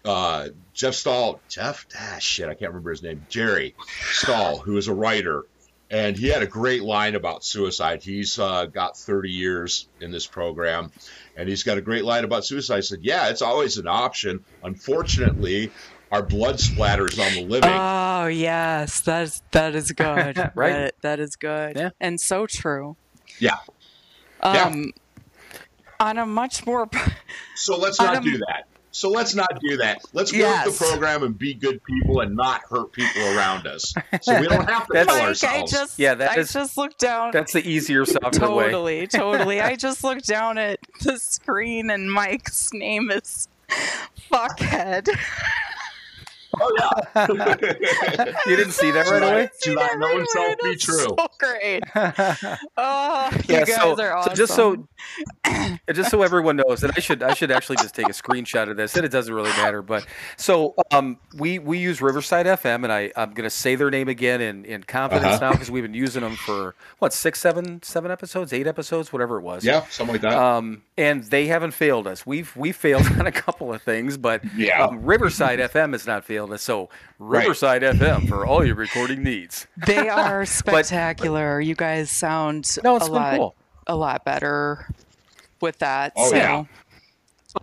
[0.05, 3.75] uh jeff stahl jeff ah, shit i can't remember his name jerry
[4.11, 5.43] stahl who is a writer
[5.89, 8.03] and he had a great line about suicide.
[8.03, 10.91] He's uh, got 30 years in this program,
[11.35, 12.77] and he's got a great line about suicide.
[12.77, 14.43] He said, "Yeah, it's always an option.
[14.63, 15.71] Unfortunately,
[16.11, 20.51] our blood splatters on the living." Oh yes, that is that is good.
[20.55, 20.73] Right.
[20.73, 21.75] That, that is good.
[21.77, 21.89] Yeah.
[21.99, 22.95] And so true.
[23.39, 23.57] Yeah.
[24.43, 24.63] Yeah.
[24.63, 24.93] Um
[25.99, 26.87] on a much more
[27.55, 28.67] so let's not a- do that.
[28.97, 30.01] So let's not do that.
[30.11, 34.39] Let's work the program and be good people and not hurt people around us, so
[34.41, 35.71] we don't have to That's- kill Mike, I ourselves.
[35.71, 38.65] just Yeah, that I is- just looked down That's the easier, softer way.
[38.65, 39.61] totally, totally.
[39.61, 43.47] I just looked down at the screen and Mike's name is
[44.33, 45.07] Fuckhead.
[46.59, 48.25] oh yeah.
[48.47, 49.49] You didn't see that right away?
[49.63, 50.97] Do not know himself be true.
[50.97, 51.83] So great.
[52.79, 54.35] Oh, you yeah, guys so, are so awesome.
[54.35, 54.87] just so
[55.93, 58.77] just so everyone knows, and I should I should actually just take a screenshot of
[58.77, 59.81] this, and it doesn't really matter.
[59.81, 60.05] But
[60.37, 64.41] so um, we we use Riverside FM, and I I'm gonna say their name again
[64.41, 65.45] in in confidence Uh-huh.
[65.45, 69.37] now because we've been using them for what six, seven, seven episodes, eight episodes, whatever
[69.37, 69.63] it was.
[69.65, 70.33] yeah, something like that.
[70.33, 72.25] Um, and they haven't failed us.
[72.25, 74.83] We've we failed on a couple of things, but Yeah.
[74.83, 76.61] um, Riverside FM has not failed us.
[76.61, 76.89] So
[77.19, 77.41] Right.
[77.41, 79.65] Riverside FM for all your recording needs.
[79.87, 80.45] they are
[80.87, 81.59] spectacular.
[81.59, 83.55] you guys sound No, it's a been lot cool.
[83.87, 84.87] A lot better
[85.61, 86.13] with that.
[86.15, 86.63] Oh, so yeah.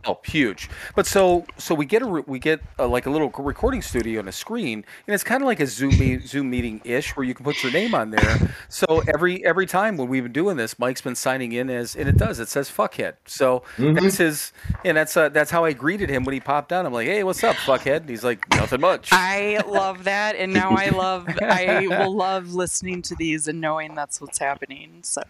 [0.07, 0.69] Oh, huge!
[0.95, 4.21] But so so we get a re- we get a, like a little recording studio
[4.21, 7.25] and a screen, and it's kind of like a Zoom me- Zoom meeting ish, where
[7.25, 8.55] you can put your name on there.
[8.69, 12.09] So every every time when we've been doing this, Mike's been signing in as, and
[12.09, 13.15] it does it says fuckhead.
[13.27, 14.53] So that's his,
[14.85, 16.87] and that's uh, that's how I greeted him when he popped down.
[16.87, 17.99] I'm like, hey, what's up, fuckhead?
[17.99, 19.09] And he's like, nothing much.
[19.13, 21.27] I love that, and now I love.
[21.41, 25.01] I will love listening to these and knowing that's what's happening.
[25.03, 25.23] So,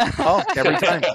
[0.00, 1.02] oh, every time.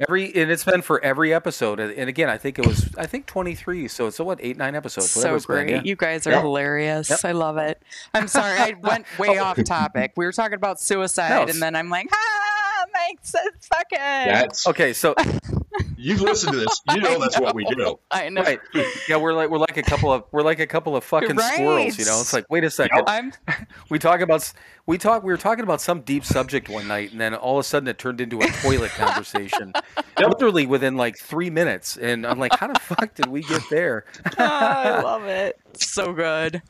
[0.00, 3.06] Every and it's been for every episode, and and again, I think it was I
[3.06, 3.86] think 23.
[3.88, 5.10] So it's a, what eight nine episodes.
[5.10, 5.70] so it's been, great.
[5.70, 5.82] yeah.
[5.84, 6.42] You guys are Yep.
[6.42, 7.10] hilarious.
[7.10, 7.20] Yep.
[7.24, 7.80] I love it.
[8.12, 10.12] I'm sorry, I went way off topic.
[10.16, 13.98] We were talking about suicide, No, and then I'm like, ah, Mike said fuck it.
[13.98, 15.14] That's Okay, so
[16.04, 16.80] you've listened to this.
[16.90, 17.98] You know that's what we do.
[18.10, 18.42] I know.
[18.42, 18.60] right,
[19.08, 21.54] yeah, we're like we're like a couple of we're like a couple of fucking Right.
[21.54, 22.20] squirrels, you know.
[22.20, 23.32] It's like, wait a second, I'm
[23.90, 24.52] we talk about
[24.86, 27.60] we talk we were talking about some deep subject one night, and then all of
[27.60, 29.72] a sudden it turned into a toilet conversation,
[30.18, 34.04] literally within like three minutes, and I'm like, how the fuck did we get there?
[34.38, 35.58] I love it.
[35.78, 36.60] So good.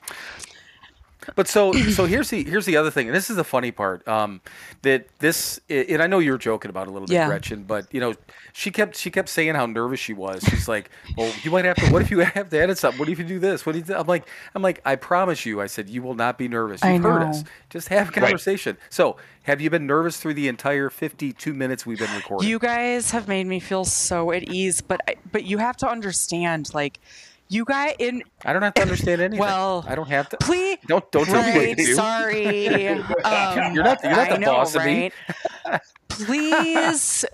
[1.34, 4.06] But so so here's the here's the other thing, and this is the funny part.
[4.06, 4.40] Um,
[4.82, 7.26] that this and I know you're joking about it a little bit, Yeah.
[7.26, 8.14] Gretchen, but you know
[8.52, 10.42] she kept she kept saying how nervous she was.
[10.44, 11.86] She's like, "Well, you might have to.
[11.90, 12.98] What if you have to edit something?
[12.98, 13.64] What if you do this?
[13.66, 13.94] What do you?" Do?
[13.94, 15.60] I'm like, I'm like, I promise you.
[15.60, 16.82] I said you will not be nervous.
[16.82, 17.28] I You've heard know.
[17.30, 17.44] us.
[17.70, 18.76] Just have a conversation.
[18.90, 22.48] So have you been nervous through the entire 52 minutes we've been recording?
[22.48, 25.88] You guys have made me feel so at ease, but I, but you have to
[25.88, 27.00] understand like,
[27.54, 29.38] you guys in I don't have to understand anything.
[29.40, 30.36] Well, I don't have to.
[30.38, 30.78] please.
[30.86, 31.94] Don't don't tell me what to Right, do.
[31.94, 32.88] sorry.
[32.88, 33.04] Um,
[33.74, 35.10] You're not- you're not I the know, boss of me.
[36.14, 37.24] Please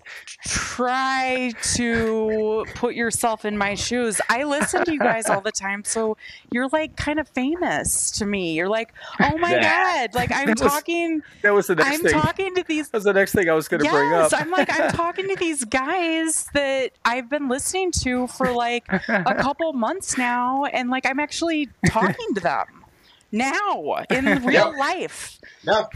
[0.45, 4.21] try to put yourself in my shoes.
[4.29, 6.17] I listen to you guys all the time, so
[6.51, 8.55] you're like kind of famous to me.
[8.55, 10.07] You're like, oh my Yeah.
[10.07, 12.13] god, like I'm That was- talking, That was the next I'm thing.
[12.13, 14.31] talking to these that was the next thing I was going to bring up.
[14.33, 18.85] Yes, I'm like I'm talking to these guys that I've been listening to for like
[19.09, 22.67] a couple months now, and like I'm actually talking to them
[23.33, 25.39] now in real life.
[25.65, 25.89] No.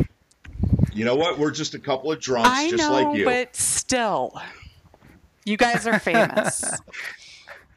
[0.95, 1.39] You know what?
[1.39, 3.25] We're just a couple of drunks, I just know, like you.
[3.25, 4.41] but still,
[5.45, 6.65] you guys are famous.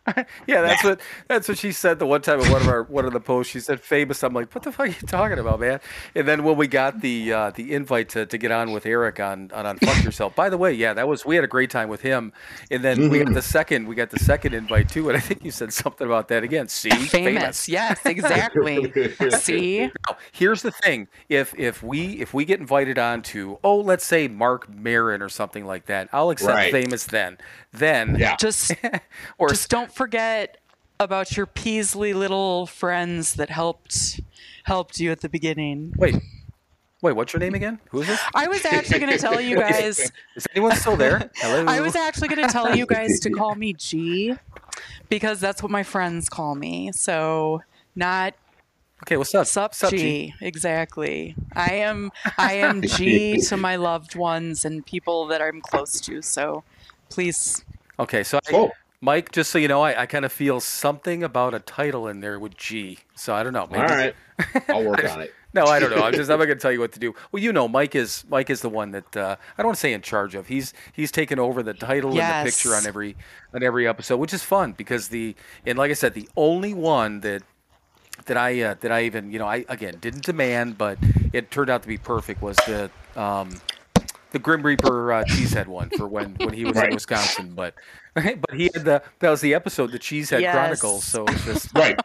[0.48, 3.06] Yeah, that's what that's what she said the one time in one of our one
[3.06, 3.52] of the posts.
[3.52, 4.24] She said famous.
[4.24, 5.80] I'm like, what the fuck are you talking about, man?
[6.16, 9.20] And then when we got the uh, the invite to, to get on with Eric
[9.20, 10.36] on on Unfuck Yourself.
[10.36, 12.32] By the way, yeah, that was we had a great time with him.
[12.72, 15.10] And then we got the second we got the second invite too.
[15.10, 16.68] And I think you said something about that again.
[16.70, 17.68] See, famous.
[17.68, 18.94] Yes, exactly.
[19.32, 19.80] See?
[20.08, 24.06] Now, here's the thing: if if we if we get invited on to oh, let's
[24.06, 26.72] say Marc Maron or something like that, I'll accept Right.
[26.72, 27.38] famous then.
[27.74, 28.36] Then Yeah.
[28.38, 28.74] Just
[29.38, 30.58] or just don't forget
[31.00, 34.20] about your Peasley little friends that helped
[34.64, 35.94] helped you at the beginning.
[35.98, 36.16] wait,
[37.02, 37.80] wait, what's your name again?
[37.90, 38.20] Who is this?
[38.34, 41.30] I was actually going to tell you guys Is anyone still there?
[41.36, 41.66] Hello.
[41.68, 44.36] I was actually going to tell you guys to call me G
[45.10, 46.92] because that's what my friends call me.
[46.94, 47.62] So
[47.96, 48.34] not
[49.04, 49.18] okay.
[49.18, 49.48] What's up?
[49.48, 50.34] sup Sup, G.
[50.42, 51.36] Exactly.
[51.56, 56.22] I am I am G to my loved ones and people that I'm close to.
[56.22, 56.64] So
[57.10, 57.64] please
[58.00, 58.72] Okay, so I, Cool.
[59.02, 62.20] Mike, just so you know, I, I kind of feel something about a title in
[62.20, 63.00] there with G.
[63.16, 63.68] So I don't know.
[63.68, 64.16] Maybe, All right.
[64.70, 65.34] I'll work on it.
[65.54, 66.04] No, I don't know.
[66.04, 67.16] I'm just I'm not going to tell you what to do.
[67.32, 69.80] Well, you know, Mike is Mike is the one that uh, I don't want to
[69.80, 70.48] say in charge of.
[70.48, 73.16] He's he's taken over the title and the picture on every
[73.54, 75.36] on every episode, which is fun because the
[75.66, 77.44] and like I said, the only one that
[78.26, 81.00] that I uh, that I even you know I again didn't demand, but
[81.34, 83.50] it turned out to be perfect was the um,
[84.38, 87.54] the Grim Reaper uh, Cheesehead one for when when he was in Wisconsin.
[87.56, 87.74] But
[88.14, 90.54] but he had the that was the episode, the Cheesehead Yes.
[90.54, 91.04] Chronicles.
[91.06, 92.00] So it's just Right.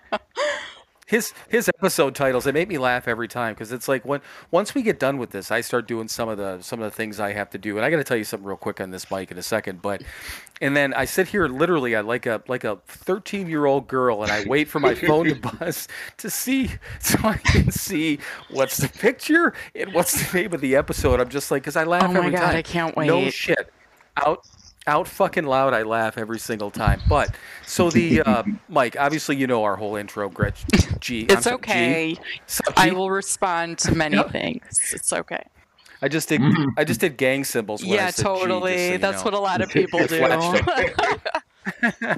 [1.13, 4.19] His his episode titles they make me laugh every time because it's like when
[4.51, 6.97] once we get done with this i start doing some of the some of the
[6.97, 8.91] things i have to do and i got to tell you something real quick on
[8.91, 10.03] this mic in a second but
[10.63, 14.23] and then i sit here literally i like a like a 13 year old girl
[14.23, 15.87] and i wait for my phone to buzz
[16.17, 18.19] to see so i can see
[18.51, 21.85] what's the picture and what's the name of the episode i'm just like because i
[21.85, 23.07] laugh Oh my every God, time I can't wait.
[23.07, 23.35] no wait.
[23.35, 23.71] shit
[24.17, 24.47] out
[24.87, 27.35] out fucking loud i laugh every single time but
[27.66, 30.66] so the uh mike obviously you know our whole intro gretchen
[31.01, 31.62] g I'm it's sorry, G.
[31.70, 32.16] okay.
[32.47, 34.93] So I G- will respond to many things.
[34.95, 35.43] It's okay.
[36.01, 36.41] I just did
[36.76, 38.97] i just did gang symbols when I yeah, said G, so totally.
[38.97, 39.24] That's know.
[39.24, 40.26] what a lot of people do.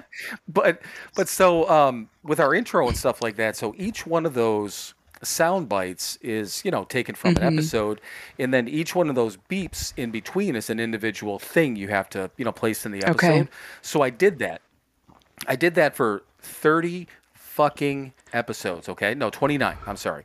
[0.48, 0.82] but
[1.14, 4.94] but so um with our intro and stuff like that so each one of those
[5.24, 7.46] sound bites is you know taken from Mm-hmm.
[7.46, 8.00] an episode
[8.38, 12.08] and then each one of those beeps in between is an individual thing you have
[12.10, 13.48] to you know place in the episode Okay.
[13.82, 14.60] so i did that
[15.46, 20.24] i did that for 30 fucking episodes okay no 29 i'm sorry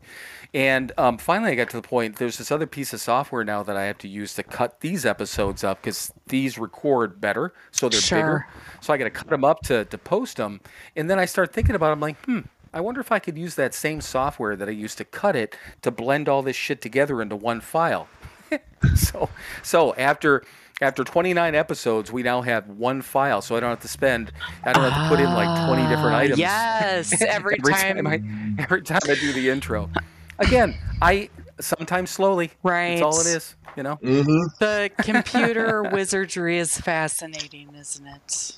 [0.54, 3.62] and um, finally i got to the point there's this other piece of software now
[3.62, 7.88] that i have to use to cut these episodes up because these record better so
[7.88, 8.18] they're Sure.
[8.20, 8.48] bigger
[8.82, 10.62] so I got to cut them up to, to post them.
[10.96, 11.92] And then I start thinking about it.
[11.92, 12.40] I'm like, hmm,
[12.74, 15.56] I wonder if I could use that same software that I used to cut it
[15.82, 18.08] to blend all this shit together into one file.
[18.96, 19.30] so
[19.64, 20.44] so after
[20.82, 24.32] after 29 episodes, we now have one file, so I don't have to spend,
[24.64, 26.40] I don't have to put in like 20 different Ah, items.
[26.40, 28.08] Yes, every, time.
[28.08, 28.22] I,
[28.58, 29.90] every time I do the intro.
[30.38, 32.52] Again, I sometimes slowly.
[32.64, 32.92] Right.
[32.92, 33.98] That's all it is, you know.
[33.98, 34.46] Mm-hmm.
[34.60, 38.56] The computer wizardry is fascinating, isn't it?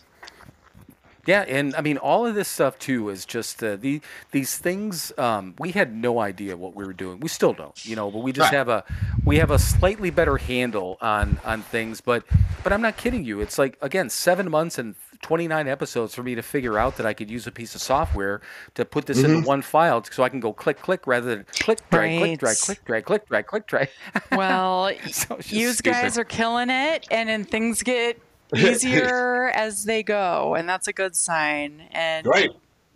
[1.26, 4.02] Yeah, and I mean all of this stuff too is just uh, the
[4.32, 5.12] these things.
[5.18, 7.20] Um, we had no idea what we were doing.
[7.20, 8.10] We still don't, you know.
[8.10, 8.58] But we just Right.
[8.58, 8.84] have a
[9.26, 12.02] we have a slightly better handle on on things.
[12.02, 12.24] But
[12.64, 13.40] but I'm not kidding you.
[13.42, 17.14] It's like again seven months and 29 episodes for me to figure out that I
[17.14, 18.42] could use a piece of software
[18.74, 21.78] to put this into one file so I can go click click rather than click
[21.92, 23.90] drag click drag click drag click drag click drag.
[24.32, 28.20] Well, So you guys are killing it, and then things get
[28.56, 31.84] easier as they go, and that's a good sign.
[31.92, 32.50] And Right.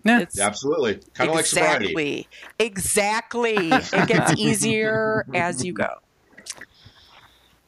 [0.04, 0.20] Yeah.
[0.20, 1.00] It's Absolutely.
[1.16, 2.28] Kind of like sobriety.
[2.60, 3.58] exactly.
[3.66, 4.00] Exactly.
[4.00, 5.90] it gets easier as you go.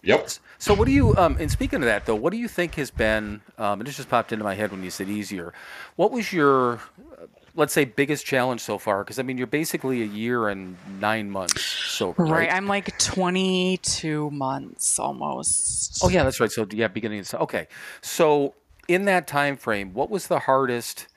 [0.03, 0.29] Yep.
[0.59, 1.15] So, what do you?
[1.17, 3.41] Um, and speaking of that, though, what do you think has been?
[3.57, 5.53] Um, and this just popped into my head when you said easier.
[5.95, 7.25] What was your, uh,
[7.57, 9.03] let's say, biggest challenge so far?
[9.03, 12.31] Because I mean, you're basically a year and nine months sober, right?
[12.31, 12.53] Right.
[12.53, 15.99] I'm like 22 months almost.
[16.03, 16.51] Oh yeah, that's right.
[16.51, 17.67] So yeah, beginning of okay.
[18.01, 18.53] So
[18.87, 21.07] in that time frame, what was the hardest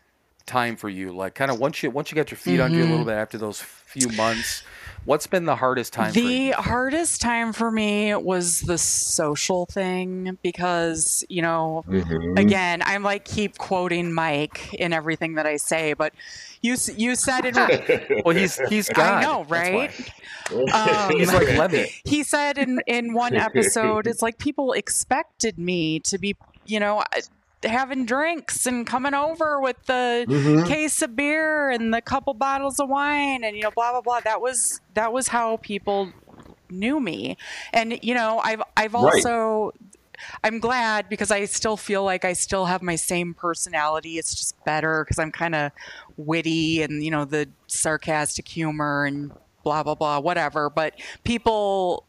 [0.47, 1.12] time for you?
[1.12, 3.09] Like kind of once you once you got your feet under you a little mm-hmm.
[3.09, 4.64] bit after those few months,
[5.05, 6.12] what's been the hardest time?
[6.12, 6.53] for The you?
[6.53, 12.38] hardest time for me was the social thing because, you know, Mm-hmm.
[12.38, 16.12] again, I'm like keep quoting Mike in everything that I say, but
[16.62, 17.55] you you said in
[18.24, 19.18] Well, he's he's God.
[19.18, 19.90] I know, right?
[20.74, 21.86] Um, He's like Lemmy.
[22.05, 26.34] he said in in one episode it's like people expected me to be
[26.64, 27.05] you know
[27.62, 30.66] having drinks and coming over with the Mhm.
[30.66, 34.20] case of beer and the couple bottles of wine and you know blah blah blah
[34.20, 36.11] that was that was how people
[36.70, 37.36] knew me
[37.72, 39.26] and you know i've i've Right.
[39.26, 39.72] also
[40.44, 44.18] I'm glad because I still feel like I still have my same personality.
[44.18, 45.72] It's just better because I'm kind of
[46.18, 49.32] witty and you know the sarcastic humor and
[49.64, 50.68] blah blah blah whatever.
[50.68, 50.92] But
[51.24, 52.04] people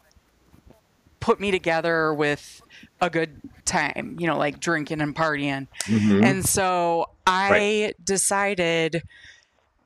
[1.22, 2.62] put me together with
[3.02, 5.68] a good time, you know, like drinking and partying.
[5.86, 6.24] Mhm.
[6.24, 9.04] And so I decided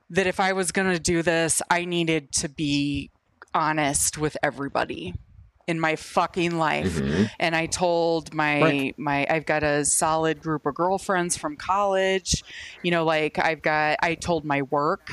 [0.09, 3.09] that if I was going to do this, I needed to be
[3.53, 5.13] honest with everybody
[5.67, 6.93] in my fucking life.
[6.99, 7.29] Mhm.
[7.39, 8.99] And I told my Right.
[8.99, 12.43] my I've got a solid group of girlfriends from college.
[12.83, 15.09] You know, like I've got I told my work.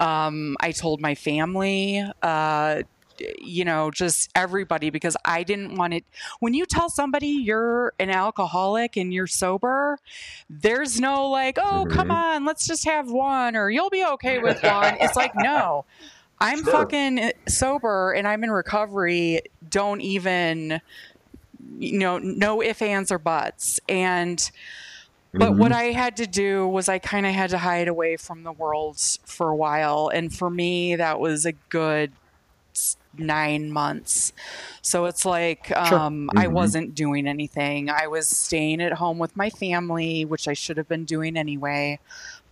[0.00, 2.04] Um, I told my family.
[2.22, 2.82] Uh,
[3.38, 6.04] you know, just everybody because I didn't want it.
[6.40, 9.98] When you tell somebody you're an alcoholic and you're sober,
[10.48, 12.10] there's no like, oh, come Mhm.
[12.10, 14.96] on, let's just have one or you'll be okay with one.
[15.00, 15.84] it's like, no,
[16.40, 16.70] I'm Sure.
[16.72, 19.42] fucking sober and I'm in recovery.
[19.68, 20.80] Don't even,
[21.78, 23.80] you know, no ifs, ands, or buts.
[23.88, 24.50] And,
[25.32, 25.58] but Mhm.
[25.58, 28.52] what I had to do was I kind of had to hide away from the
[28.52, 30.08] world for a while.
[30.12, 32.14] And for me, that was a good
[33.18, 34.32] nine months.
[34.82, 36.52] So it's like um, I Mhm.
[36.52, 37.88] wasn't doing anything.
[37.90, 41.98] I was staying at home with my family, which I should have been doing anyway.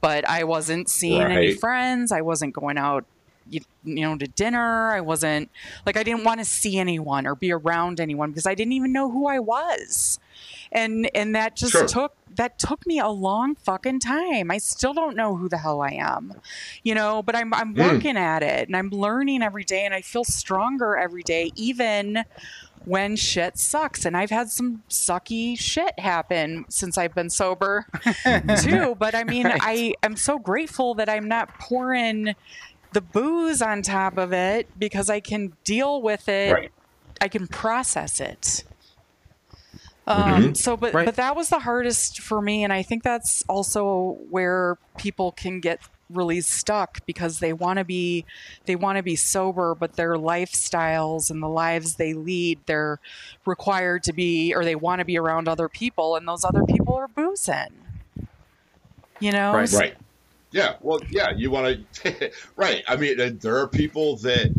[0.00, 2.10] But I wasn't seeing any friends.
[2.10, 3.04] I wasn't going out,
[3.48, 4.90] you, you know, to dinner.
[4.92, 5.50] I wasn't
[5.86, 8.92] like I didn't want to see anyone or be around anyone because I didn't even
[8.92, 10.18] know who I was.
[10.70, 11.86] And and that just Sure.
[11.88, 14.50] took that took me a long fucking time.
[14.50, 16.34] I still don't know who the hell I am.
[16.82, 17.78] You know, but I'm I'm Mm.
[17.82, 22.24] working at it and I'm learning every day and I feel stronger every day even
[22.84, 27.86] when shit sucks and I've had some sucky shit happen since I've been sober
[28.60, 29.60] too, but I mean, Right.
[29.60, 32.34] I I'm so grateful that I'm not pouring
[32.92, 36.52] the booze on top of it because I can deal with it.
[36.52, 36.72] Right.
[37.20, 38.64] I can process it.
[40.06, 41.04] Um, so, but Right.
[41.06, 45.60] but that was the hardest for me, and I think that's also where people can
[45.60, 45.78] get
[46.10, 48.26] really stuck because they want to be
[48.66, 52.98] they want to be sober, but their lifestyles and the lives they lead, they're
[53.46, 56.94] required to be, or they want to be around other people, and those other people
[56.94, 57.86] are boozing.
[59.20, 59.72] You know, Right.
[59.72, 59.96] Right.
[60.52, 60.76] Yeah.
[60.80, 61.30] Well, yeah.
[61.34, 62.32] You want to.
[62.56, 62.82] right.
[62.86, 64.54] I mean, there are people that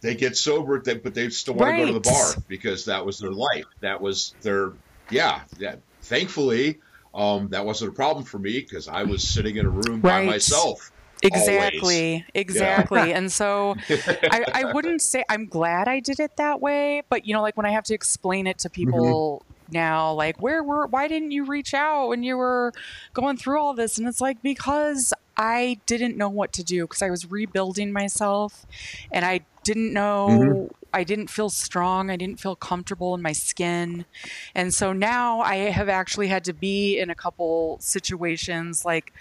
[0.00, 3.04] they get sober, they, but they still want to go to the bar because that
[3.04, 3.64] was their life.
[3.80, 4.72] That was their.
[5.10, 5.40] Yeah.
[5.58, 5.76] Yeah.
[6.02, 6.78] Thankfully,
[7.14, 10.24] um, that wasn't a problem for me because I was sitting in a room by
[10.24, 10.92] myself.
[11.22, 13.12] Exactly, exactly.
[13.14, 17.34] and so I, I wouldn't say I'm glad I did it that way, but you
[17.34, 21.08] know, like when I have to explain it to people now, like where were why
[21.08, 22.72] didn't you reach out when you were
[23.14, 23.98] going through all this?
[23.98, 28.66] And it's like because I didn't know what to do because I was rebuilding myself
[29.12, 30.74] and I didn't know mm-hmm.
[30.92, 32.10] I didn't feel strong.
[32.10, 34.06] I didn't feel comfortable in my skin.
[34.54, 39.12] And so now I have actually had to be in a couple situations like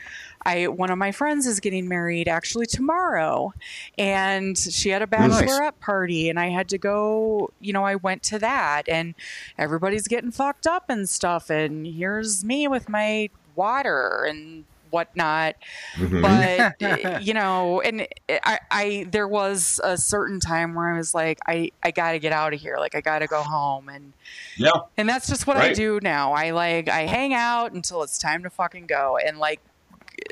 [0.45, 3.53] I one of my friends is getting married actually tomorrow
[3.97, 5.41] and she had a Nice.
[5.41, 9.13] bachelorette party and I had to go, you know, I went to that and
[9.57, 15.55] everybody's getting fucked up and stuff and here's me with my water and whatnot
[15.95, 16.21] Mhm.
[16.21, 21.39] but you know and I, I there was a certain time where i was like
[21.47, 24.13] i i gotta get out of here like i gotta go home and
[24.57, 24.71] Yeah.
[24.97, 28.43] and that's just what i do now i like i hang out until it's time
[28.43, 29.59] to fucking go and like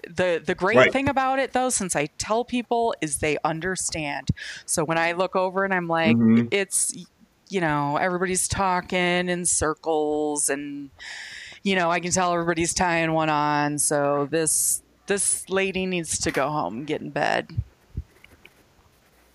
[0.09, 0.91] the the great Right.
[0.91, 4.29] thing about it though since i tell people is they understand
[4.65, 6.47] so when i look over and i'm like Mhm.
[6.51, 6.93] it's
[7.49, 10.89] you know everybody's talking in circles and
[11.65, 16.31] you know i can tell everybody's tying one on so this this lady needs to
[16.31, 17.49] go home, and get in bed.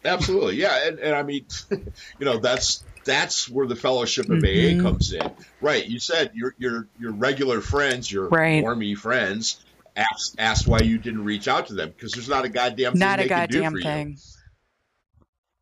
[0.04, 4.78] Absolutely, yeah, and, and I mean, you know, that's that's where the fellowship of Mhm.
[4.78, 5.86] AA comes in, right?
[5.86, 8.64] You said your your your regular friends, your Right.
[8.64, 9.64] normie friends,
[9.94, 12.98] asked asked why you didn't reach out to them because there's not a goddamn thing
[12.98, 14.16] Not they a can do goddamn for you.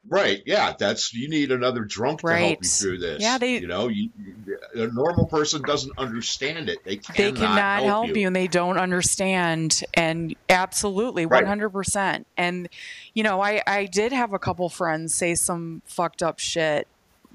[0.07, 0.43] Right?
[0.47, 3.21] Yeah, that's you need another drunk to help you through this.
[3.21, 4.11] Yeah, they- you know, you,
[4.75, 6.79] a normal person doesn't understand it.
[6.85, 8.27] They cannot, They cannot help you.
[8.27, 9.83] and they don't understand.
[9.95, 12.25] And absolutely, 100%.
[12.39, 12.69] And,
[13.13, 16.87] you know, I, I did have a couple friends say some fucked up shit.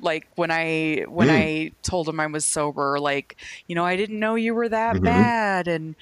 [0.01, 1.31] Like when I when Mm.
[1.37, 3.37] I told them I was sober, like
[3.67, 5.03] you know I didn't know you were that Mhm.
[5.03, 5.95] bad, and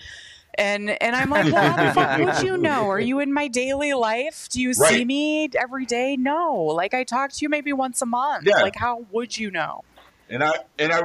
[0.62, 2.90] and and I'm like, well, how the fuck would you know?
[2.90, 4.48] Are you in my daily life?
[4.50, 6.16] Do you see me every day?
[6.18, 6.54] No.
[6.56, 8.46] Like I talk to you maybe once a month.
[8.48, 8.62] Yeah.
[8.62, 9.84] Like how would you know?
[10.30, 11.02] And I and I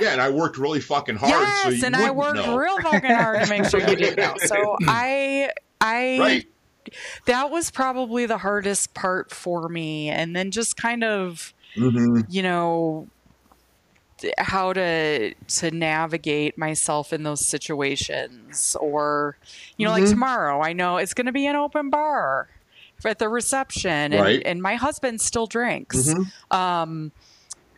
[0.00, 1.30] yeah, and I worked really fucking hard.
[1.30, 2.56] yes, so you and I worked know.
[2.56, 4.34] real fucking hard to make sure you didn't know.
[4.44, 5.50] So I,
[5.80, 6.46] I, Right.
[7.26, 12.22] that was probably the hardest part for me, and then just kind of, Mm-hmm.
[12.28, 13.06] you know,
[14.38, 19.36] how to to navigate myself in those situations, or
[19.76, 20.10] you know, like Mhm.
[20.10, 22.48] tomorrow, I know it's going to be an open bar
[23.04, 24.42] at the reception, and, Right.
[24.44, 26.14] and my husband still drinks.
[26.14, 26.32] Mhm.
[26.56, 27.12] Um,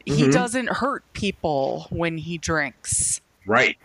[0.05, 0.33] he Mhm.
[0.33, 3.77] doesn't hurt people when he drinks Right.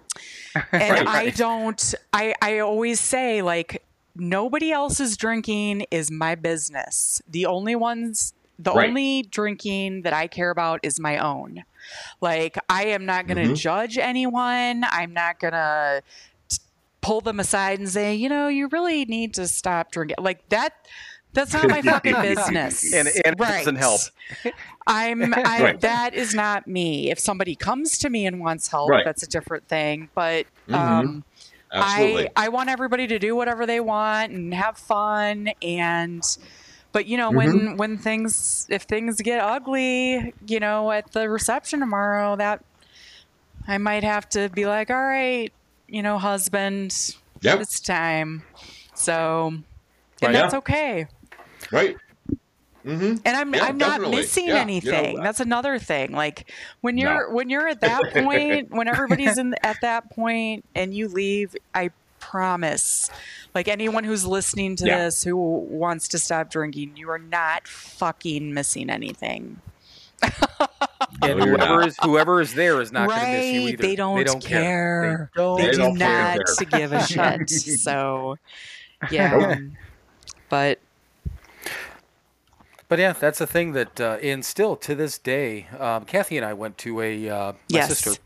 [0.56, 0.64] and
[1.06, 1.08] Right.
[1.08, 3.82] I don't I I always say like
[4.16, 7.22] nobody else's drinking is my business.
[7.28, 11.64] The only ones the only drinking that I care about is my own.
[12.22, 13.58] Like I am not going to Mhm.
[13.58, 14.84] judge anyone.
[14.90, 16.02] I'm not going to
[17.02, 20.74] pull them aside and say, "You know, you really need to stop drinking." Like that
[21.34, 22.94] that's not my fucking business.
[22.94, 24.02] And- and it doesn't help.
[24.86, 25.82] I'm I, Right.
[25.82, 27.10] that is not me.
[27.10, 29.06] If somebody comes to me and wants help, Right.
[29.06, 30.10] that's a different thing.
[30.14, 30.76] But Mhm.
[30.76, 31.24] um,
[31.72, 36.22] I I want everybody to do whatever they want and have fun and
[36.92, 37.78] but you know when Mm-hmm.
[37.78, 42.64] when things if things get ugly, you know, at the reception tomorrow, that
[43.68, 45.52] I might have to be like, "All right,
[45.88, 46.94] you know, husband,
[47.42, 47.62] Yep.
[47.62, 48.44] it's time."
[48.94, 49.64] So, and
[50.22, 50.34] Right.
[50.34, 50.58] that's Yeah.
[50.60, 51.08] okay.
[51.72, 51.98] Right.
[52.86, 53.18] Mm-hmm.
[53.26, 55.22] And I'm Yeah, I'm not missing Yeah, you know, anything.
[55.22, 56.14] That's another thing.
[56.14, 60.92] Like when you're when you're at that point, when everybody's in at that point and
[60.94, 61.92] you leave, I
[62.22, 63.10] promise.
[63.54, 64.98] Like anyone who's listening to Yeah.
[65.00, 69.62] this who wants to stop drinking, you are not fucking missing anything.
[71.24, 73.74] And No, whoever is whoever is there is not going to miss you Right.
[73.74, 73.84] either.
[74.16, 75.02] They don't care.
[75.02, 75.30] care.
[75.36, 75.58] They don't.
[75.58, 76.66] They, They do don't fucking not care.
[76.70, 77.50] give a shit.
[77.50, 78.38] So
[79.12, 79.58] yeah.
[80.50, 80.80] But
[82.88, 86.46] But yeah, that's the thing that, uh, and still to this day, um, Kathy and
[86.46, 87.88] I went to a uh, my Yes.
[87.88, 88.20] sister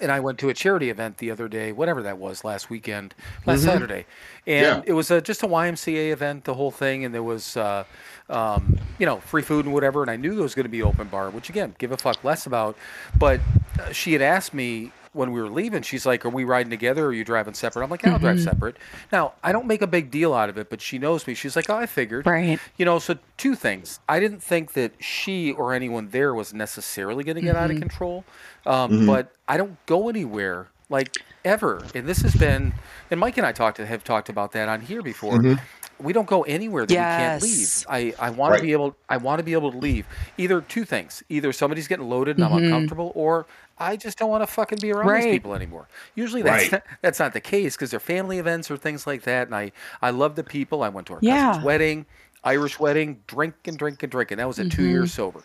[0.00, 3.14] and I went to a charity event the other day, whatever that was, last weekend,
[3.46, 4.06] last Saturday,
[4.46, 4.82] and Yeah.
[4.86, 7.84] it was a, just a YMCA event, the whole thing, and there was, uh,
[8.30, 10.82] um, you know, free food and whatever, and I knew there was going to be
[10.82, 12.76] open bar, which again, give a fuck less about,
[13.18, 13.40] but
[13.80, 17.04] uh, she had asked me when we were leaving, she's like, "Are we riding together
[17.04, 18.44] or are you driving separate?" I'm like, "I'll drive mm-hmm.
[18.44, 18.76] separate."
[19.10, 21.34] Now, I don't make a big deal out of it, but she knows me.
[21.34, 22.58] She's like, "Oh, I figured." Right.
[22.76, 24.00] You know, so two things.
[24.08, 27.72] I didn't think that she or anyone there was necessarily going to get out of
[27.72, 27.80] mm-hmm.
[27.80, 28.24] control,
[28.66, 29.06] um, mm-hmm.
[29.06, 31.82] but I don't go anywhere like ever.
[31.94, 32.72] And this has been,
[33.10, 35.42] and Mike and I talked to have talked about that on here before.
[35.98, 37.86] We don't go anywhere that we can't leave.
[37.88, 38.56] I, I want Right.
[38.58, 40.04] to be able I want to be able to leave.
[40.36, 41.22] Either two things.
[41.28, 43.46] Either somebody's getting loaded and I'm uncomfortable, or
[43.78, 45.24] I just don't want to fucking be around Right.
[45.24, 45.88] these people anymore.
[46.14, 46.72] Usually that's Right.
[46.72, 49.48] not, that's not the case because they're family events or things like that.
[49.48, 50.82] And I I love the people.
[50.82, 51.46] I went to our Yeah.
[51.48, 52.06] cousin's wedding,
[52.44, 54.90] Irish wedding, drink and drink and drink, and that was a two Mm-hmm.
[54.90, 55.42] years sober.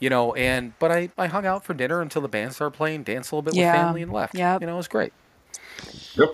[0.00, 3.04] You know, and but I I hung out for dinner until the band started playing,
[3.04, 3.72] danced a little bit Yeah.
[3.72, 4.34] with family, and left.
[4.34, 5.12] Yeah, You know, it was great.
[6.16, 6.30] Yep.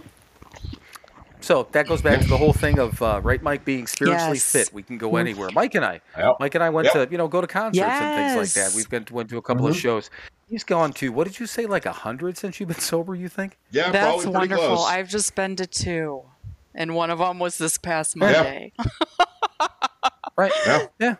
[1.43, 4.45] So that goes back to the whole thing of uh, right, Mike being spiritually Yes.
[4.53, 4.75] fit.
[4.75, 5.49] We can go anywhere.
[5.55, 6.37] Mike and I, Yep.
[6.39, 7.09] Mike and I went Yep.
[7.09, 8.75] to you know go to concerts and things like that.
[8.77, 9.81] We've been went to a couple of Mm-hmm.
[9.81, 10.11] shows.
[10.51, 13.15] He's gone to what did you say like a hundred since you've been sober?
[13.15, 13.57] You think?
[13.71, 14.67] Yeah, That's probably wonderful.
[14.77, 14.87] close.
[14.89, 16.23] I've just been to two,
[16.75, 18.33] and one of them was this past Yeah.
[18.33, 18.73] Monday.
[20.37, 20.53] Right.
[20.67, 20.87] Yeah.
[20.99, 21.15] Yeah.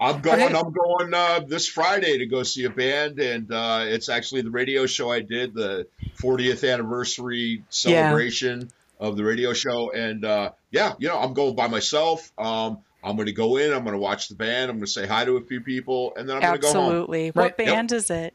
[0.00, 0.38] I'm going.
[0.38, 4.42] hey- I'm going uh, this Friday to go see a band, and uh, it's actually
[4.42, 5.86] the radio show I did, the
[6.20, 8.68] 40th anniversary celebration
[9.00, 9.90] of the radio show.
[9.92, 12.30] And uh, yeah, you know, I'm going by myself.
[12.36, 13.72] Um, I'm going to go in.
[13.72, 14.70] I'm going to watch the band.
[14.70, 16.72] I'm going to say hi to a few people, and then I'm going to go
[16.72, 16.84] home.
[16.84, 17.24] Absolutely.
[17.30, 17.34] Right.
[17.34, 18.34] What band is it?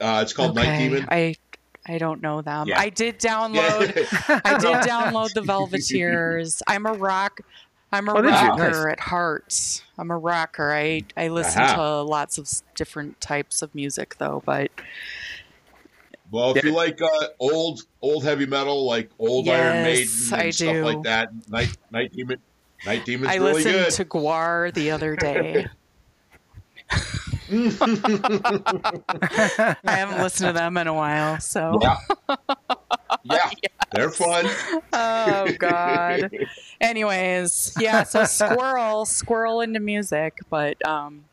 [0.00, 1.06] Uh, it's called Night Demon.
[1.10, 1.36] I
[1.86, 2.66] I don't know them.
[2.68, 2.80] Yeah.
[2.80, 3.94] I did download.
[3.94, 4.40] Yeah.
[4.44, 6.62] I did download the Velveteers.
[6.66, 7.40] I'm a rock.
[7.92, 9.82] I'm a Oh, rocker at heart.
[9.98, 10.72] I'm a rocker.
[10.72, 11.76] I I listen Aha.
[11.76, 14.70] to lots of different types of music though, but
[16.30, 16.70] Well, if Yeah.
[16.70, 20.84] you like uh, old old heavy metal, like old Iron Maiden and I stuff do.
[20.84, 22.38] like that, Night Night Demon,
[22.84, 23.74] Night Demon's I really good.
[23.74, 23.90] I listened good.
[23.92, 25.66] to Gwar the other day.
[28.64, 31.96] I haven't listened to them in a while, so yeah,
[33.24, 33.50] yeah,
[33.92, 34.46] they're fun.
[34.92, 36.30] oh god.
[36.80, 41.24] Anyways, yeah, so squirrel, squirrel into music, but um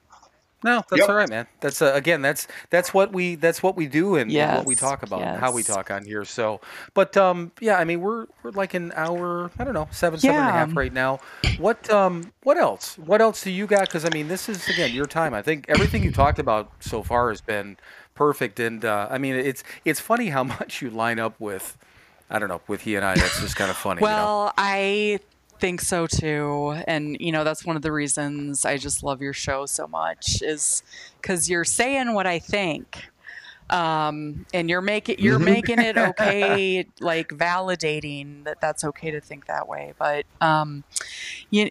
[0.64, 1.10] No, that's Yep.
[1.10, 1.48] all right, man.
[1.60, 4.76] That's uh, again, that's that's what we that's what we do and, and what we
[4.76, 6.24] talk about and how we talk on here.
[6.26, 6.62] So,
[6.94, 10.40] but um, yeah, I mean, we're we're like an hour, I don't know, seven, seven
[10.40, 11.20] and a half right now.
[11.58, 12.98] What um, what else?
[12.98, 13.88] What else do you got?
[13.88, 15.34] Because I mean, this is again your time.
[15.34, 17.78] I think everything you talked about so far has been
[18.14, 21.78] perfect, and uh, I mean, it's it's funny how much you line up with.
[22.30, 23.16] I don't know, with he and I.
[23.16, 24.00] That's just kind of funny.
[24.00, 24.14] you know?
[24.14, 25.20] well, I
[25.62, 26.82] think so too.
[26.88, 30.42] And you know, that's one of the reasons I just love your show so much
[30.42, 30.84] is
[31.22, 33.06] cuz you're saying what I think.
[33.70, 35.46] Um, and you're making you're Mhm.
[35.46, 39.94] making it okay, like validating that that's okay to think that way.
[39.98, 40.84] But um,
[41.52, 41.70] you,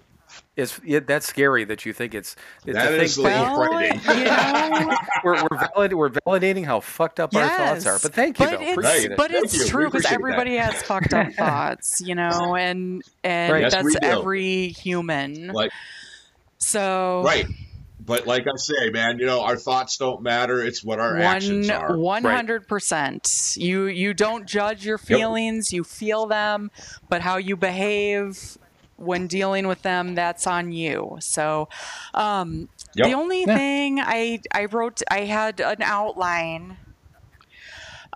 [0.56, 2.34] It's yeah, that's scary that you think it's.
[2.66, 4.18] it's That to is think a little well, frightening.
[4.18, 7.98] you know, we're we're, valid, we're validating how fucked up our thoughts are.
[8.02, 8.62] But thank you, but though.
[8.64, 9.16] it's Appreciate it.
[9.16, 9.66] but Thank it's you.
[9.66, 10.14] True because appreciate that.
[10.14, 13.62] everybody has fucked up thoughts, you know, and and Right.
[13.62, 15.48] Yes, that's we every human.
[15.48, 15.70] Like
[16.58, 17.46] so right,
[18.04, 20.62] but like I say, man, you know, our thoughts don't matter.
[20.62, 21.96] It's what our actions are.
[21.96, 23.54] one hundred percent.
[23.56, 26.70] You you don't judge your feelings, you feel them,
[27.08, 28.58] but how you behave
[29.00, 31.16] when dealing with them, that's on you.
[31.20, 31.68] So
[32.14, 33.06] um Yep.
[33.06, 33.56] the only Yeah.
[33.56, 36.78] thing I I wrote I had an outline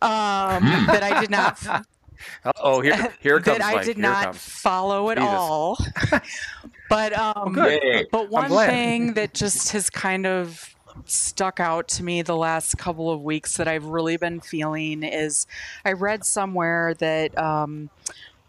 [0.03, 0.87] um Hmm.
[0.87, 1.59] that I did not
[2.63, 3.59] oh, here here comes.
[3.59, 4.43] that I did Here not comes.
[4.43, 5.31] follow at Jesus.
[5.33, 5.79] all.
[6.89, 7.81] but um, good.
[7.83, 8.07] Yay.
[8.13, 10.75] but one thing that just has kind of
[11.07, 15.47] stuck out to me the last couple of weeks that I've really been feeling is
[15.85, 17.91] I read somewhere that um,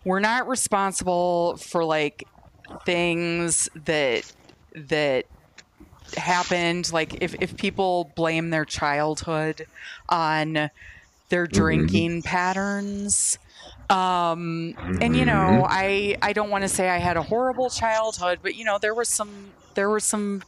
[0.05, 2.25] we're not responsible for like
[2.85, 4.31] things that
[4.75, 5.25] that
[6.15, 6.93] happened.
[6.93, 9.67] Like if, if people blame their childhood
[10.07, 10.69] on
[11.29, 13.39] their drinking patterns
[13.89, 18.39] um and you know i i don't want to say i had a horrible childhood
[18.41, 20.43] but you know there was some there were some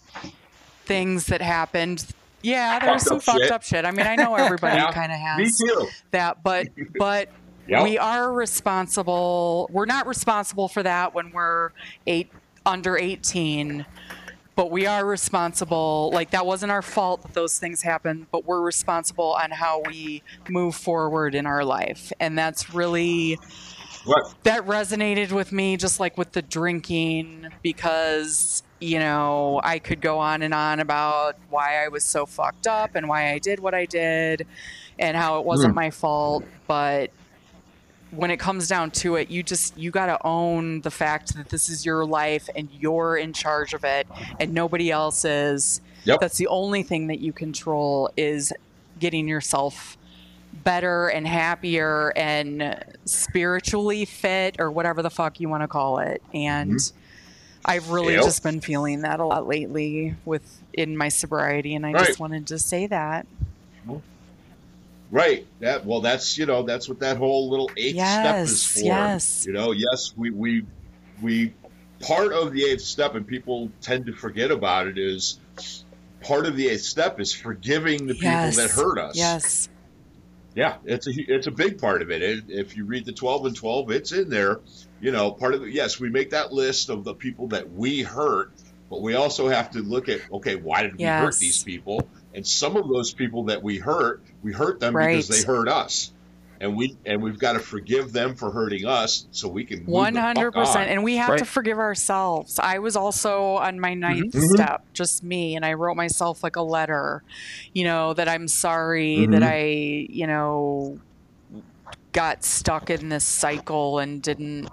[0.85, 2.05] things that happened.
[2.41, 3.51] Yeah there was some fucked shit.
[3.51, 3.85] up shit.
[3.85, 5.61] I mean i know everybody Yeah, kind of has
[6.11, 6.67] that but
[6.97, 7.29] but
[7.67, 7.83] Yep.
[7.83, 11.71] we are responsible we're not responsible for that when we're
[12.05, 12.31] eight
[12.65, 13.85] under 18
[14.57, 18.61] but we are responsible like that wasn't our fault that those things happened but we're
[18.61, 23.39] responsible on how we move forward in our life and that's really
[24.03, 24.33] What?
[24.43, 30.19] that resonated with me just like with the drinking because you know i could go
[30.19, 33.73] on and on about why i was so fucked up and why i did what
[33.73, 34.47] i did
[34.99, 35.75] and how it wasn't hmm.
[35.75, 37.11] my fault but
[38.11, 41.49] when it comes down to it you just you got to own the fact that
[41.49, 44.07] this is your life and you're in charge of it
[44.39, 46.21] and nobody else is Yep.
[46.21, 48.53] that's the only thing that you control is
[48.97, 49.97] getting yourself
[50.63, 56.21] better and happier and spiritually fit or whatever the fuck you want to call it
[56.33, 56.97] and mm-hmm.
[57.65, 58.23] i've really Yep.
[58.23, 62.07] just been feeling that a lot lately with in my sobriety and i Right.
[62.07, 63.27] just wanted to say that
[65.09, 65.47] Right.
[65.59, 68.79] That well, that's you know that's what that whole little eighth step is for.
[68.79, 69.45] yes.
[69.45, 70.65] You know, yes, we we
[71.21, 71.53] we
[72.01, 74.97] part of the eighth step, and people tend to forget about it.
[74.97, 75.39] Is
[76.21, 79.15] part of the eighth step is forgiving the people yes that hurt us.
[79.15, 79.69] yes
[80.55, 82.21] Yeah, it's a it's a big part of it.
[82.21, 82.45] it.
[82.49, 84.59] If you read the twelve and twelve, it's in there.
[84.99, 85.69] You know, part of it.
[85.69, 88.51] Yes, we make that list of the people that we hurt,
[88.89, 92.09] but we also have to look at okay, why did we hurt these people?
[92.33, 95.11] And some of those people that we hurt, we hurt them Right.
[95.11, 96.11] because they hurt us,
[96.61, 99.87] and we and we've got to forgive them for hurting us, so we can move
[99.87, 100.65] the fuck hundred on.
[100.65, 102.57] percent, and we have to forgive ourselves.
[102.59, 104.49] I was also on my ninth Mhm.
[104.53, 107.23] step, just me, and I wrote myself like a letter,
[107.73, 109.31] you know, that I'm sorry Mhm.
[109.31, 109.65] that I,
[110.09, 110.97] you know,
[112.13, 114.69] got stuck in this cycle and didn't,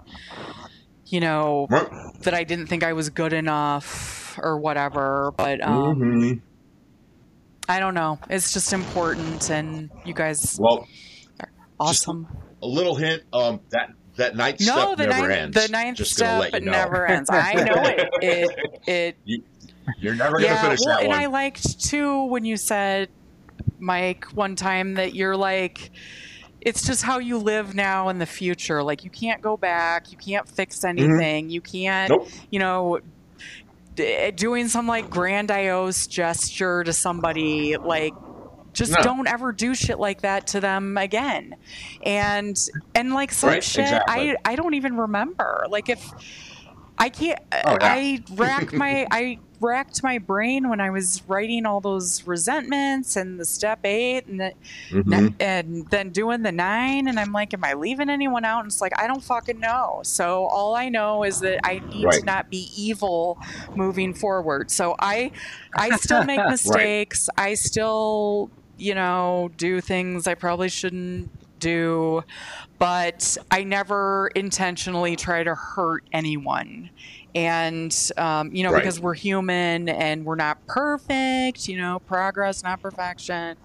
[1.07, 1.87] you know, Right.
[2.21, 5.33] that I didn't think I was good enough or whatever.
[5.37, 6.41] But um, Mhm.
[7.67, 8.19] I don't know.
[8.29, 10.87] It's just important, and you guys, Well,
[11.79, 12.27] awesome.
[12.61, 13.23] a little hint.
[13.33, 15.65] Um, that that ninth No, step never ninth, ends.
[15.65, 16.71] the ninth Just step you know.
[16.71, 17.29] never ends.
[17.31, 18.09] I know it.
[18.87, 19.43] It it
[19.99, 21.19] You're never gonna finish well, that and one.
[21.19, 23.09] I liked too when you said,
[23.79, 25.91] Mike, one time that you're like,
[26.61, 28.81] it's just how you live now in the future.
[28.83, 32.23] Like you can't go back, you can't fix anything, you can't, Mm-hmm.
[32.23, 32.47] Nope.
[32.51, 32.99] you know,
[34.35, 38.13] doing some like grandiose gesture to somebody like
[38.73, 39.01] just No.
[39.01, 41.55] don't ever do shit like that to them again.
[42.03, 42.57] And
[42.93, 44.31] and like some Right, shit exactly.
[44.31, 45.65] I I don't even remember.
[45.69, 46.13] Like if
[46.97, 47.93] I can't Oh, yeah.
[47.93, 53.39] I rack my I racked my brain when I was writing all those resentments and
[53.39, 54.53] the step 8 and the
[54.91, 55.33] Mhm.
[55.39, 57.07] and then doing the nine.
[57.07, 58.59] And i'm like am i leaving anyone out?
[58.59, 60.01] And it's like i don't fucking know.
[60.03, 62.19] So all i know is that i need Right.
[62.19, 63.39] to not be evil
[63.75, 64.69] moving forward.
[64.71, 65.31] So i
[65.75, 67.29] i still make mistakes.
[67.37, 71.29] I still you know do things i probably shouldn't
[71.59, 72.23] do.
[72.77, 76.89] But i never intentionally try to hurt anyone
[77.35, 78.81] and um, you know Right.
[78.81, 83.57] because we're human and we're not perfect you know progress not perfection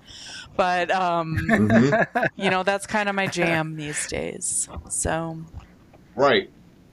[0.57, 2.29] but um Mhm.
[2.37, 5.39] you know that's kind of my jam these days so
[6.17, 6.51] Right.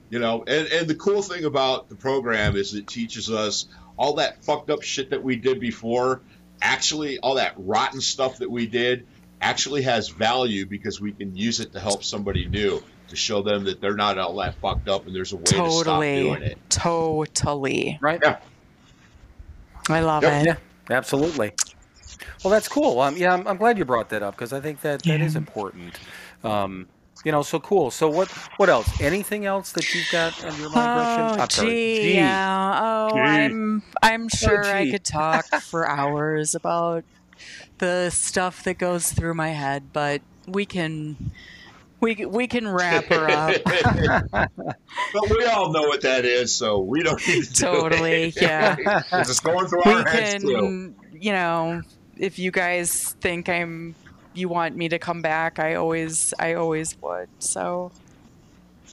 [0.09, 3.65] You know, and, and the cool thing about the program is it teaches us
[3.97, 6.21] all that fucked up shit that we did before,
[6.61, 9.05] actually, all that rotten stuff that we did
[9.41, 13.63] actually has value because we can use it to help somebody new, to show them
[13.65, 16.57] that they're not all that fucked up and there's a way to stop doing it.
[16.69, 18.19] totally Right?
[18.21, 18.37] Yeah.
[19.89, 20.41] i love Yep.
[20.43, 21.51] it Yeah, absolutely.
[22.43, 22.99] Well, that's cool.
[22.99, 25.33] Um, yeah, I'm, I'm glad you brought that up because I think that that is
[25.33, 25.39] Yeah.
[25.39, 25.99] important.
[26.43, 26.87] Um,
[27.23, 27.91] you know, so cool.
[27.91, 28.29] So what?
[28.57, 28.89] What else?
[28.99, 31.39] Anything else that you've got on your mind, Gretchen?
[31.39, 32.13] Oh, I'm gee, Gee.
[32.15, 32.79] yeah.
[32.81, 33.19] Oh, Gee.
[33.19, 37.03] I'm I'm sure I could talk for hours about
[37.79, 41.31] the stuff that goes through my head, but we can
[41.99, 43.55] we we can wrap her up.
[45.13, 48.41] but we all know what that is, so we don't need to do Totally, it.
[48.41, 48.75] yeah.
[49.13, 50.93] It's just going through we our heads too.
[51.13, 51.81] you know,
[52.17, 53.95] if you guys think I'm
[54.33, 57.29] you want me to come back, I always I always would.
[57.39, 57.91] So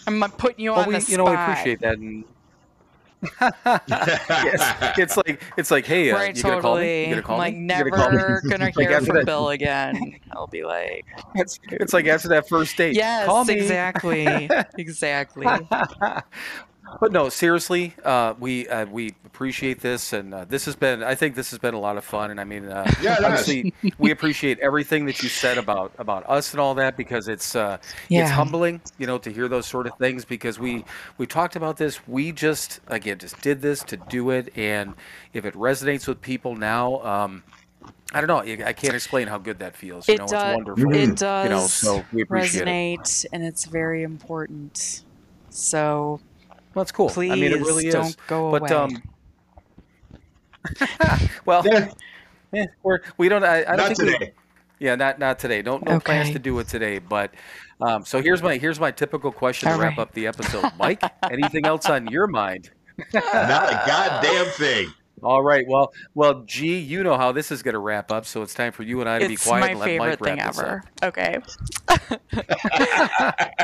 [0.07, 1.99] I'm putting you Well, on we, the you know, we appreciate that.
[1.99, 2.25] And
[3.89, 7.05] yes, it's like it's like, hey, uh, right, you gonna call me?
[7.05, 7.61] You gonna call I'm like me?
[7.63, 8.17] You gonna call me?
[8.17, 10.19] never gonna hear after from that- Bill again.
[10.33, 12.95] I'll be like, It's, it's like after that first date.
[12.95, 13.55] yes, call me.
[13.55, 14.49] exactly,
[14.79, 15.47] exactly.
[17.01, 21.03] but no, seriously, uh, we uh, we appreciate this, and uh, this has been.
[21.03, 23.67] I think this has been a lot of fun, and I mean, uh, Yeah, obviously,
[23.99, 27.79] we appreciate everything that you said about about us and all that because it's uh,
[28.09, 28.21] Yeah.
[28.21, 30.85] it's humbling, you know, to hear those sort of things because we
[31.19, 32.07] we talked about this.
[32.07, 34.95] We just again just did this to do it, and
[35.33, 37.01] if it resonates with people now.
[37.03, 37.43] Um,
[38.13, 38.65] I don't know.
[38.65, 40.13] I can't explain how good that feels.
[40.13, 40.33] You It know, does.
[40.33, 40.93] it's wonderful.
[40.93, 42.77] It does You know, so we appreciate it.
[42.93, 45.03] resonate, and it's very important.
[45.51, 46.21] So
[46.75, 47.09] Well, that's cool.
[47.09, 48.17] please I mean, it really don't is.
[48.27, 48.71] go But away.
[48.71, 49.03] um,
[51.45, 51.91] well, Yeah,
[52.55, 53.45] eh, we're we don't.
[53.45, 54.31] I, I don't not think we-
[54.81, 55.63] yeah, not not today.
[55.63, 56.99] Don't no plans to do it today.
[56.99, 57.33] But
[57.81, 59.99] um, so here's my here's my typical question to All wrap right.
[60.01, 60.71] up the episode.
[60.79, 62.71] Mike, anything else on your mind?
[63.15, 63.25] Not
[63.73, 64.93] a goddamn thing.
[65.25, 65.67] All right.
[65.67, 68.73] Well, well, G, you know how this is going to wrap up, so it's time
[68.73, 70.49] for you and I to be it's quiet my and let favorite Mike thing wrap
[70.49, 70.83] this ever.
[71.01, 71.05] up.
[71.05, 71.39] Okay.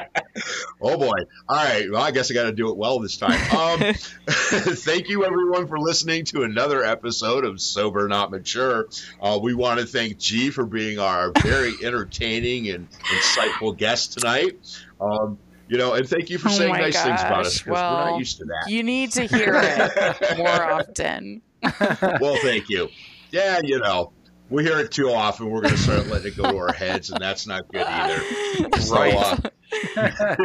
[0.82, 1.18] Oh boy.
[1.48, 1.90] All right.
[1.90, 3.38] Well, I guess I got to do it well this time.
[3.54, 3.94] Um,
[4.28, 8.88] thank you everyone for listening to another episode of Sober Not Mature.
[9.20, 14.58] Uh, we want to thank G for being our very entertaining and insightful guest tonight.
[15.00, 15.38] Um,
[15.68, 17.80] you know, and thank you for Oh saying my nice things about us gosh, because
[17.80, 18.70] we're not used to that.
[18.70, 21.42] You need to hear it more often.
[22.20, 22.88] well, thank you.
[23.30, 24.12] Yeah, you know,
[24.48, 25.48] we hear it too often.
[25.50, 28.20] We're going to start letting it go to our heads, and that's not good either.
[28.80, 29.38] So, Right.
[29.96, 29.96] uh,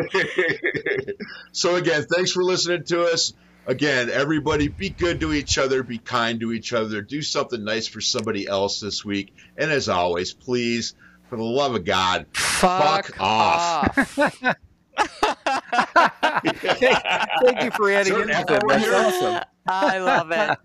[1.52, 3.34] so again, thanks for listening to us.
[3.68, 7.88] Again, everybody, be good to each other, be kind to each other, do something nice
[7.88, 9.34] for somebody else this week.
[9.58, 10.94] And as always, please,
[11.30, 14.20] for the love of God, Fuck, Fuck off.
[14.20, 14.56] off.
[17.44, 18.64] Thank you for adding Sure, in that's that.
[18.68, 19.44] That's awesome.
[19.68, 20.58] I love it.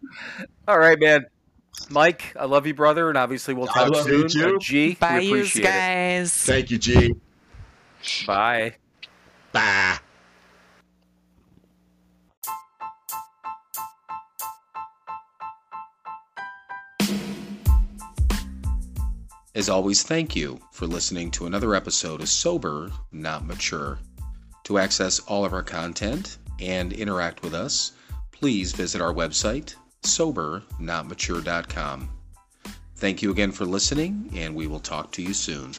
[0.68, 1.26] All right, man.
[1.88, 4.22] Mike, I love you, brother, and obviously we'll I talk love soon.
[4.22, 4.58] you too.
[4.60, 5.68] G, Bye, we you appreciate it.
[5.68, 6.34] guys.
[6.34, 7.14] thank you, G.
[8.26, 8.74] Bye.
[9.52, 9.98] Bye.
[19.54, 23.98] As always, thank you for listening to another episode of Sober, Not Mature.
[24.70, 27.90] To access all of our content and interact with us,
[28.30, 29.74] please visit our website,
[30.04, 32.08] sobernotmature.com.
[32.94, 35.74] Thank you again for listening, and we will talk to you soon.